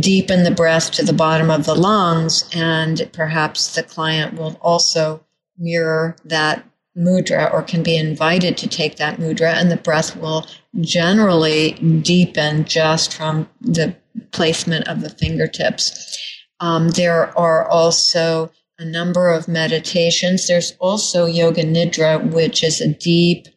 deepen 0.00 0.44
the 0.44 0.50
breath 0.50 0.90
to 0.92 1.04
the 1.04 1.12
bottom 1.12 1.50
of 1.50 1.66
the 1.66 1.74
lungs, 1.74 2.48
and 2.54 3.08
perhaps 3.12 3.74
the 3.74 3.82
client 3.82 4.34
will 4.34 4.58
also 4.62 5.24
mirror 5.58 6.16
that 6.24 6.64
mudra 6.96 7.52
or 7.52 7.62
can 7.62 7.82
be 7.82 7.96
invited 7.96 8.56
to 8.56 8.68
take 8.68 8.96
that 8.96 9.18
mudra, 9.18 9.52
and 9.54 9.70
the 9.70 9.76
breath 9.76 10.16
will 10.16 10.46
generally 10.80 11.72
deepen 12.02 12.64
just 12.64 13.14
from 13.14 13.48
the 13.60 13.94
placement 14.32 14.86
of 14.88 15.00
the 15.00 15.10
fingertips. 15.10 16.18
Um, 16.60 16.90
there 16.90 17.36
are 17.38 17.68
also 17.68 18.50
a 18.78 18.84
number 18.84 19.30
of 19.30 19.48
meditations. 19.48 20.46
There's 20.46 20.76
also 20.78 21.26
Yoga 21.26 21.64
Nidra, 21.64 22.32
which 22.32 22.62
is 22.62 22.80
a 22.80 22.94
deep 22.94 23.48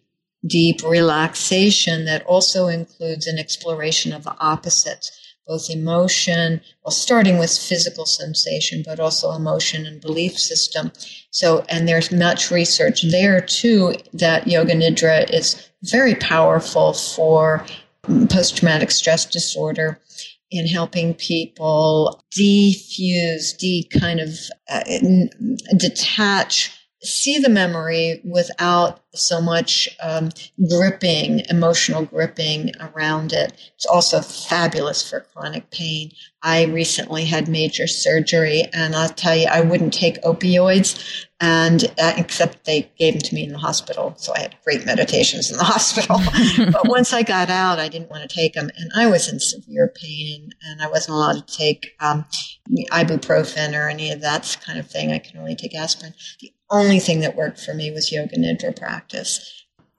deep 0.45 0.82
relaxation 0.84 2.06
that 2.06 2.25
also 2.25 2.67
includes 2.67 3.27
an 3.27 3.38
exploration 3.38 4.12
of 4.13 4.23
the 4.23 4.36
opposites, 4.39 5.12
both 5.47 5.69
emotion, 5.69 6.62
well, 6.84 6.91
starting 6.91 7.38
with 7.38 7.56
physical 7.56 8.06
sensation, 8.06 8.84
but 8.86 8.99
also 8.99 9.32
emotion 9.32 9.86
and 9.86 10.01
belief 10.01 10.38
system. 10.38 10.91
So, 11.32 11.65
and 11.69 11.88
there's 11.88 12.12
much 12.12 12.51
research 12.51 13.04
there 13.04 13.41
too 13.41 13.95
that 14.13 14.47
yoga 14.47 14.73
nidra 14.73 15.30
is 15.30 15.69
very 15.84 16.15
powerful 16.15 16.93
for 16.93 17.65
post 18.30 18.58
traumatic 18.58 18.91
stress 18.91 19.25
disorder 19.25 19.99
in 20.49 20.67
helping 20.67 21.13
people 21.13 22.23
defuse, 22.38 23.58
de 23.58 23.88
kind 23.99 24.19
of 24.19 24.38
uh, 24.69 24.84
detach 25.77 26.77
see 27.04 27.39
the 27.39 27.49
memory 27.49 28.21
without 28.23 29.01
so 29.13 29.41
much 29.41 29.89
um, 30.02 30.30
gripping, 30.69 31.41
emotional 31.50 32.06
gripping 32.06 32.71
around 32.80 33.34
it. 33.34 33.54
It's 33.76 33.86
also 33.86 34.21
fabulous 34.21 35.08
for 35.08 35.21
chronic 35.34 35.69
pain. 35.71 36.12
I 36.43 36.65
recently 36.65 37.26
had 37.26 37.47
major 37.47 37.86
surgery, 37.88 38.63
and 38.74 38.95
I'll 38.95 39.10
tell 39.10 39.36
you, 39.36 39.47
I 39.47 39.62
wouldn't 39.62 39.93
take 39.93 40.21
opioids, 40.24 41.28
and 41.39 41.84
uh, 42.02 42.13
except 42.17 42.65
they 42.65 42.91
gave 42.97 43.13
them 43.13 43.21
to 43.21 43.36
me 43.36 43.43
in 43.43 43.52
the 43.52 43.60
hospital, 43.60 44.15
so 44.17 44.34
I 44.36 44.41
had 44.41 44.56
great 44.63 44.86
meditations 44.86 45.52
in 45.52 45.58
the 45.58 45.63
hospital. 45.76 46.19
but 46.71 46.86
once 46.88 47.13
I 47.13 47.21
got 47.21 47.50
out, 47.50 47.80
I 47.80 47.89
didn't 47.89 48.10
want 48.10 48.28
to 48.28 48.36
take 48.36 48.54
them, 48.54 48.71
and 48.76 48.91
I 48.95 49.08
was 49.08 49.32
in 49.32 49.39
severe 49.39 49.93
pain, 49.95 50.43
and, 50.43 50.54
and 50.63 50.82
I 50.82 50.89
wasn't 50.89 51.15
allowed 51.15 51.45
to 51.45 51.58
take 51.58 51.91
um, 52.00 52.26
ibuprofen 52.91 53.74
or 53.76 53.89
any 53.89 54.12
of 54.12 54.21
that 54.21 54.58
kind 54.65 54.80
of 54.80 54.89
thing. 54.89 55.12
I 55.12 55.19
can 55.19 55.39
only 55.39 55.56
take 55.56 55.76
aspirin. 55.76 56.13
The 56.39 56.52
only 56.71 57.00
thing 57.00 57.19
that 57.19 57.36
worked 57.36 57.60
for 57.60 57.74
me 57.74 57.91
was 57.91 58.12
yoga 58.12 58.38
nidra 58.38 58.76
practice. 58.76 59.01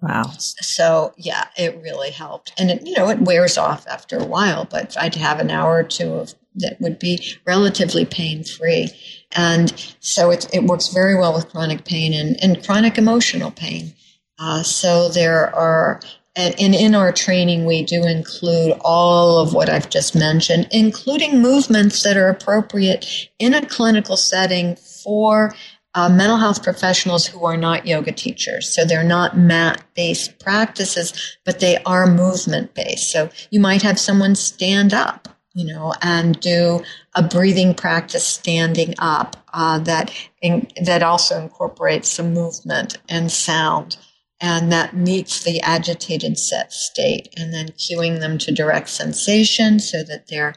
Wow. 0.03 0.25
So 0.37 1.13
yeah, 1.17 1.47
it 1.57 1.81
really 1.81 2.11
helped. 2.11 2.53
And 2.59 2.71
it, 2.71 2.87
you 2.87 2.95
know, 2.97 3.09
it 3.09 3.21
wears 3.21 3.57
off 3.57 3.87
after 3.87 4.19
a 4.19 4.25
while, 4.25 4.65
but 4.65 4.97
I'd 4.99 5.15
have 5.15 5.39
an 5.39 5.51
hour 5.51 5.79
or 5.79 5.85
two 5.85 6.15
of 6.15 6.35
that 6.57 6.81
would 6.81 6.99
be 6.99 7.25
relatively 7.47 8.05
pain 8.05 8.45
free. 8.45 8.91
And 9.31 9.73
so 10.01 10.31
it, 10.31 10.47
it 10.53 10.65
works 10.65 10.89
very 10.89 11.17
well 11.17 11.33
with 11.33 11.49
chronic 11.49 11.85
pain 11.85 12.13
and, 12.13 12.43
and 12.43 12.65
chronic 12.65 12.99
emotional 12.99 13.51
pain. 13.51 13.95
Uh, 14.39 14.63
so 14.63 15.09
there 15.09 15.55
are, 15.55 16.01
and, 16.35 16.55
and 16.61 16.75
in 16.75 16.95
our 16.95 17.13
training, 17.13 17.65
we 17.65 17.85
do 17.85 18.05
include 18.05 18.77
all 18.81 19.39
of 19.39 19.55
what 19.55 19.69
I've 19.69 19.89
just 19.89 20.15
mentioned, 20.15 20.69
including 20.71 21.41
movements 21.41 22.03
that 22.03 22.17
are 22.17 22.29
appropriate 22.29 23.31
in 23.39 23.55
a 23.55 23.65
clinical 23.65 24.17
setting 24.17 24.77
for 24.77 25.55
uh, 25.95 26.09
mental 26.09 26.39
health 26.39 26.63
professionals 26.63 27.27
who 27.27 27.45
are 27.45 27.57
not 27.57 27.87
yoga 27.87 28.13
teachers. 28.13 28.69
So 28.69 28.85
they're 28.85 29.05
not 29.05 29.37
mat 29.37 29.83
based 29.95 30.39
practices, 30.39 31.37
but 31.45 31.61
they 31.61 31.77
are 31.85 32.07
movement 32.07 32.75
based. 32.75 33.11
So 33.11 33.31
you 33.51 33.61
might 33.61 33.83
have 33.83 33.99
someone 33.99 34.35
stand 34.35 34.95
up, 34.95 35.29
you 35.55 35.67
know, 35.67 35.93
and 36.01 36.41
do 36.41 36.83
a 37.15 37.23
breathing 37.23 37.75
practice 37.75 38.27
standing 38.27 38.95
up 38.99 39.37
uh, 39.53 39.79
that 39.81 40.11
in, 40.41 40.67
that 40.83 41.03
also 41.03 41.41
incorporates 41.41 42.11
some 42.11 42.33
movement 42.33 42.99
and 43.09 43.31
sound. 43.31 43.99
And 44.41 44.73
that 44.73 44.97
meets 44.97 45.45
the 45.45 45.61
agitated 45.61 46.37
set 46.37 46.73
state, 46.73 47.29
and 47.37 47.55
then 47.55 47.69
cueing 47.69 48.19
them 48.19 48.39
to 48.39 48.51
direct 48.51 48.89
sensation 48.89 49.79
so 49.79 50.03
that 50.03 50.27
they're 50.27 50.55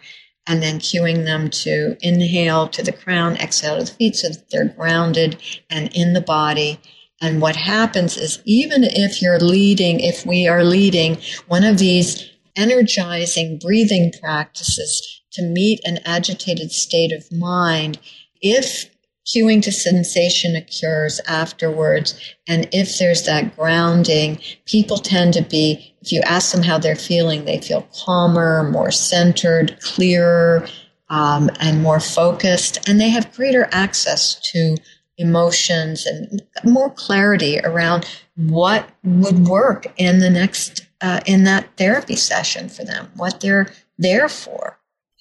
and 0.47 0.61
then 0.61 0.79
cueing 0.79 1.25
them 1.25 1.49
to 1.49 1.97
inhale 2.01 2.67
to 2.69 2.83
the 2.83 2.91
crown, 2.91 3.35
exhale 3.37 3.79
to 3.79 3.85
the 3.85 3.91
feet 3.91 4.15
so 4.15 4.29
that 4.29 4.49
they're 4.49 4.69
grounded 4.69 5.41
and 5.69 5.91
in 5.93 6.13
the 6.13 6.21
body. 6.21 6.79
And 7.21 7.41
what 7.41 7.55
happens 7.55 8.17
is 8.17 8.41
even 8.45 8.83
if 8.83 9.21
you're 9.21 9.39
leading, 9.39 9.99
if 9.99 10.25
we 10.25 10.47
are 10.47 10.63
leading 10.63 11.17
one 11.47 11.63
of 11.63 11.77
these 11.77 12.29
energizing 12.55 13.57
breathing 13.57 14.13
practices 14.21 15.21
to 15.33 15.43
meet 15.43 15.79
an 15.85 15.99
agitated 16.05 16.71
state 16.71 17.11
of 17.11 17.31
mind, 17.31 17.99
if 18.41 18.89
cueing 19.25 19.61
to 19.63 19.71
sensation 19.71 20.55
occurs 20.55 21.19
afterwards. 21.27 22.19
And 22.47 22.67
if 22.71 22.99
there's 22.99 23.23
that 23.23 23.55
grounding, 23.55 24.39
people 24.65 24.97
tend 24.97 25.33
to 25.33 25.41
be, 25.41 25.95
if 26.01 26.11
you 26.11 26.21
ask 26.21 26.51
them 26.51 26.63
how 26.63 26.77
they're 26.77 26.95
feeling, 26.95 27.45
they 27.45 27.59
feel 27.59 27.87
calmer, 27.93 28.69
more 28.71 28.91
centered, 28.91 29.79
clearer, 29.81 30.67
um, 31.09 31.49
and 31.59 31.81
more 31.81 31.99
focused. 31.99 32.87
And 32.87 32.99
they 33.01 33.09
have 33.09 33.33
greater 33.33 33.67
access 33.71 34.39
to 34.51 34.77
emotions 35.17 36.05
and 36.05 36.41
more 36.63 36.89
clarity 36.91 37.59
around 37.63 38.05
what 38.35 38.89
would 39.03 39.47
work 39.47 39.87
in 39.97 40.19
the 40.19 40.29
next, 40.29 40.85
uh, 41.01 41.21
in 41.25 41.45
that 41.45 41.65
therapy 41.77 42.15
session 42.15 42.69
for 42.69 42.83
them, 42.83 43.09
what 43.15 43.39
they're 43.39 43.67
there 43.97 44.27
for. 44.27 44.77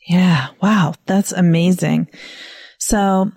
Yeah. 0.09 0.49
Wow. 0.61 0.95
That's 1.07 1.33
amazing. 1.33 2.09
So 2.79 3.31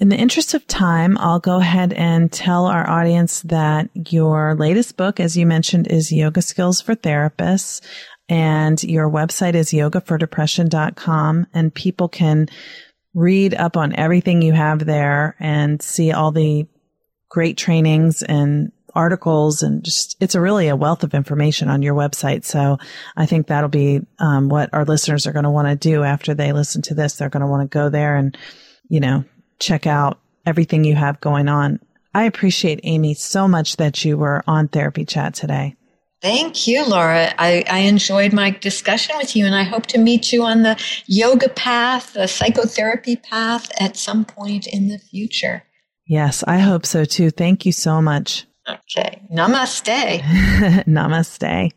in 0.00 0.10
the 0.10 0.16
interest 0.16 0.54
of 0.54 0.66
time, 0.66 1.18
I'll 1.18 1.40
go 1.40 1.56
ahead 1.56 1.92
and 1.92 2.30
tell 2.30 2.66
our 2.66 2.88
audience 2.88 3.42
that 3.42 3.90
your 3.94 4.54
latest 4.54 4.96
book, 4.96 5.18
as 5.18 5.36
you 5.36 5.44
mentioned, 5.44 5.88
is 5.88 6.12
Yoga 6.12 6.40
Skills 6.40 6.80
for 6.80 6.94
Therapists. 6.94 7.80
And 8.28 8.82
your 8.84 9.10
website 9.10 9.54
is 9.54 9.70
yogafordepression.com 9.70 11.46
and 11.52 11.74
people 11.74 12.08
can 12.08 12.48
read 13.14 13.54
up 13.54 13.76
on 13.76 13.96
everything 13.96 14.42
you 14.42 14.52
have 14.52 14.84
there 14.84 15.34
and 15.40 15.82
see 15.82 16.12
all 16.12 16.30
the 16.30 16.66
great 17.30 17.56
trainings 17.56 18.22
and 18.22 18.70
articles. 18.94 19.62
And 19.62 19.82
just 19.82 20.16
it's 20.20 20.34
a 20.34 20.40
really 20.40 20.68
a 20.68 20.76
wealth 20.76 21.02
of 21.04 21.14
information 21.14 21.68
on 21.68 21.82
your 21.82 21.94
website. 21.94 22.44
So 22.44 22.78
i 23.16 23.26
think 23.26 23.46
that'll 23.46 23.68
be 23.68 24.00
um, 24.18 24.48
what 24.48 24.70
our 24.72 24.84
listeners 24.84 25.26
are 25.26 25.32
going 25.32 25.44
to 25.44 25.50
want 25.50 25.68
to 25.68 25.76
do 25.76 26.04
after 26.04 26.34
they 26.34 26.52
listen 26.52 26.82
to 26.82 26.94
this. 26.94 27.14
They're 27.14 27.30
going 27.30 27.42
to 27.42 27.48
want 27.48 27.68
to 27.68 27.74
go 27.74 27.88
there 27.88 28.16
and 28.16 28.36
you 28.88 29.00
know 29.00 29.24
check 29.58 29.86
out 29.86 30.18
everything 30.46 30.84
you 30.84 30.94
have 30.94 31.20
going 31.20 31.48
on. 31.48 31.80
I 32.14 32.24
appreciate 32.24 32.80
Amy 32.82 33.14
so 33.14 33.46
much 33.46 33.76
that 33.76 34.04
you 34.04 34.16
were 34.16 34.42
on 34.46 34.68
Therapy 34.68 35.04
Chat 35.04 35.34
today. 35.34 35.76
Thank 36.20 36.66
you, 36.66 36.84
Laura. 36.84 37.32
I, 37.38 37.64
I, 37.70 37.78
enjoyed 37.80 38.32
my 38.32 38.50
discussion 38.50 39.16
with 39.18 39.36
you, 39.36 39.46
and 39.46 39.54
I 39.54 39.62
hope 39.62 39.86
to 39.86 39.98
meet 39.98 40.32
you 40.32 40.42
on 40.42 40.64
the 40.64 40.76
yoga 41.06 41.48
path, 41.48 42.14
the 42.14 42.26
psychotherapy 42.26 43.14
path 43.14 43.70
at 43.80 43.96
some 43.96 44.24
point 44.24 44.66
in 44.66 44.88
the 44.88 44.98
future. 44.98 45.62
Yes, 46.06 46.42
I 46.48 46.58
hope 46.58 46.86
so 46.86 47.04
too. 47.04 47.30
Thank 47.30 47.64
you 47.64 47.70
so 47.70 48.02
much. 48.02 48.46
Okay. 48.68 49.22
Namaste. 49.32 50.20
Namaste. 50.86 51.70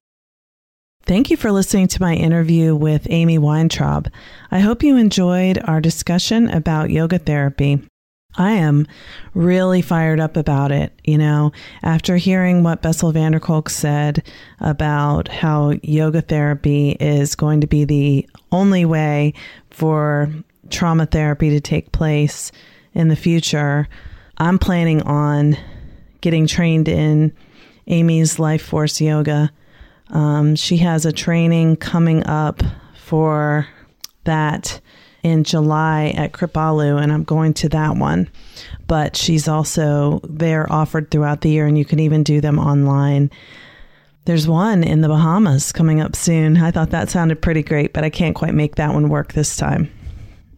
Thank 1.06 1.32
you 1.32 1.38
for 1.38 1.52
listening 1.52 1.88
to 1.90 2.02
my 2.02 2.14
interview 2.14 2.76
with 2.76 3.08
Amy 3.10 3.40
Weintraub. 3.40 4.08
I 4.52 4.60
hope 4.60 4.84
you 4.84 4.98
enjoyed 4.98 5.60
our 5.66 5.82
discussion 5.82 6.48
about 6.50 6.92
yoga 6.92 7.18
therapy. 7.18 7.82
I 8.38 8.52
am 8.52 8.88
really 9.34 9.82
fired 9.82 10.20
up 10.20 10.38
about 10.38 10.72
it. 10.72 10.94
You 11.04 11.18
know, 11.18 11.54
after 11.82 12.18
hearing 12.18 12.62
what 12.62 12.84
Bessel 12.84 13.12
van 13.12 13.32
der 13.32 13.40
Kolk 13.40 13.70
said 13.70 14.24
about 14.60 15.28
how 15.28 15.74
yoga 15.82 16.22
therapy 16.22 16.92
is 16.92 17.36
going 17.36 17.62
to 17.62 17.68
be 17.68 17.84
the 17.84 18.30
only 18.52 18.86
way 18.86 19.34
for 19.72 20.32
trauma 20.70 21.08
therapy 21.08 21.50
to 21.50 21.60
take 21.60 21.92
place 21.92 22.52
in 22.94 23.08
the 23.08 23.16
future, 23.16 23.90
I'm 24.38 24.60
planning 24.60 25.02
on 25.02 25.58
getting 26.22 26.46
trained 26.46 26.88
in 26.88 27.34
Amy's 27.88 28.38
Life 28.38 28.62
Force 28.62 29.02
Yoga 29.02 29.52
um, 30.12 30.56
she 30.56 30.78
has 30.78 31.06
a 31.06 31.12
training 31.12 31.78
coming 31.78 32.26
up 32.26 32.62
for 32.95 33.67
that 34.26 34.80
in 35.24 35.43
July 35.43 36.13
at 36.15 36.32
Kripalu, 36.32 37.02
and 37.02 37.12
I'm 37.12 37.24
going 37.24 37.54
to 37.56 37.69
that 37.69 37.95
one. 37.95 38.30
But 38.88 39.15
she's 39.15 39.47
also 39.47 40.19
there 40.24 40.71
offered 40.71 41.12
throughout 41.12 41.41
the 41.41 41.50
year, 41.50 41.65
and 41.65 41.78
you 41.78 41.86
can 41.86 42.00
even 42.00 42.24
do 42.24 42.41
them 42.41 42.60
online. 42.60 43.32
There's 44.26 44.47
one 44.47 44.84
in 44.84 45.02
the 45.02 45.08
Bahamas 45.08 45.71
coming 45.71 46.02
up 46.02 46.15
soon. 46.15 46.58
I 46.58 46.71
thought 46.71 46.91
that 46.91 47.10
sounded 47.10 47.41
pretty 47.41 47.63
great, 47.63 47.93
but 47.93 48.04
I 48.04 48.10
can't 48.10 48.36
quite 48.36 48.54
make 48.54 48.76
that 48.76 48.93
one 48.93 49.10
work 49.10 49.34
this 49.34 49.56
time. 49.56 49.91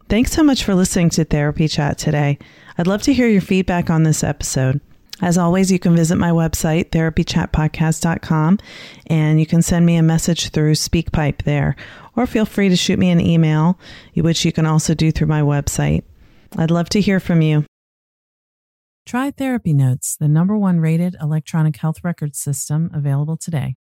Thanks 0.08 0.32
so 0.32 0.42
much 0.42 0.64
for 0.64 0.74
listening 0.74 1.10
to 1.10 1.24
Therapy 1.24 1.66
Chat 1.66 1.96
today. 1.96 2.38
I'd 2.76 2.86
love 2.86 3.02
to 3.02 3.14
hear 3.14 3.28
your 3.28 3.40
feedback 3.40 3.88
on 3.88 4.02
this 4.02 4.22
episode. 4.22 4.80
As 5.24 5.38
always, 5.38 5.72
you 5.72 5.78
can 5.78 5.96
visit 5.96 6.16
my 6.16 6.32
website, 6.32 6.90
therapychatpodcast.com, 6.90 8.58
and 9.06 9.40
you 9.40 9.46
can 9.46 9.62
send 9.62 9.86
me 9.86 9.96
a 9.96 10.02
message 10.02 10.50
through 10.50 10.74
SpeakPipe 10.74 11.44
there, 11.44 11.76
or 12.14 12.26
feel 12.26 12.44
free 12.44 12.68
to 12.68 12.76
shoot 12.76 12.98
me 12.98 13.08
an 13.08 13.22
email, 13.22 13.78
which 14.14 14.44
you 14.44 14.52
can 14.52 14.66
also 14.66 14.92
do 14.92 15.10
through 15.10 15.28
my 15.28 15.40
website. 15.40 16.02
I'd 16.58 16.70
love 16.70 16.90
to 16.90 17.00
hear 17.00 17.20
from 17.20 17.40
you. 17.40 17.64
Try 19.06 19.30
Therapy 19.30 19.72
Notes, 19.72 20.14
the 20.14 20.28
number 20.28 20.58
one 20.58 20.78
rated 20.78 21.16
electronic 21.18 21.76
health 21.76 22.04
record 22.04 22.36
system 22.36 22.90
available 22.92 23.38
today. 23.38 23.76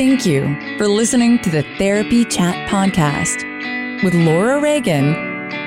Thank 0.00 0.24
you 0.24 0.56
for 0.78 0.88
listening 0.88 1.38
to 1.40 1.50
the 1.50 1.62
Therapy 1.76 2.24
Chat 2.24 2.54
Podcast 2.70 3.44
with 4.02 4.14
Laura 4.14 4.58
Reagan, 4.58 5.12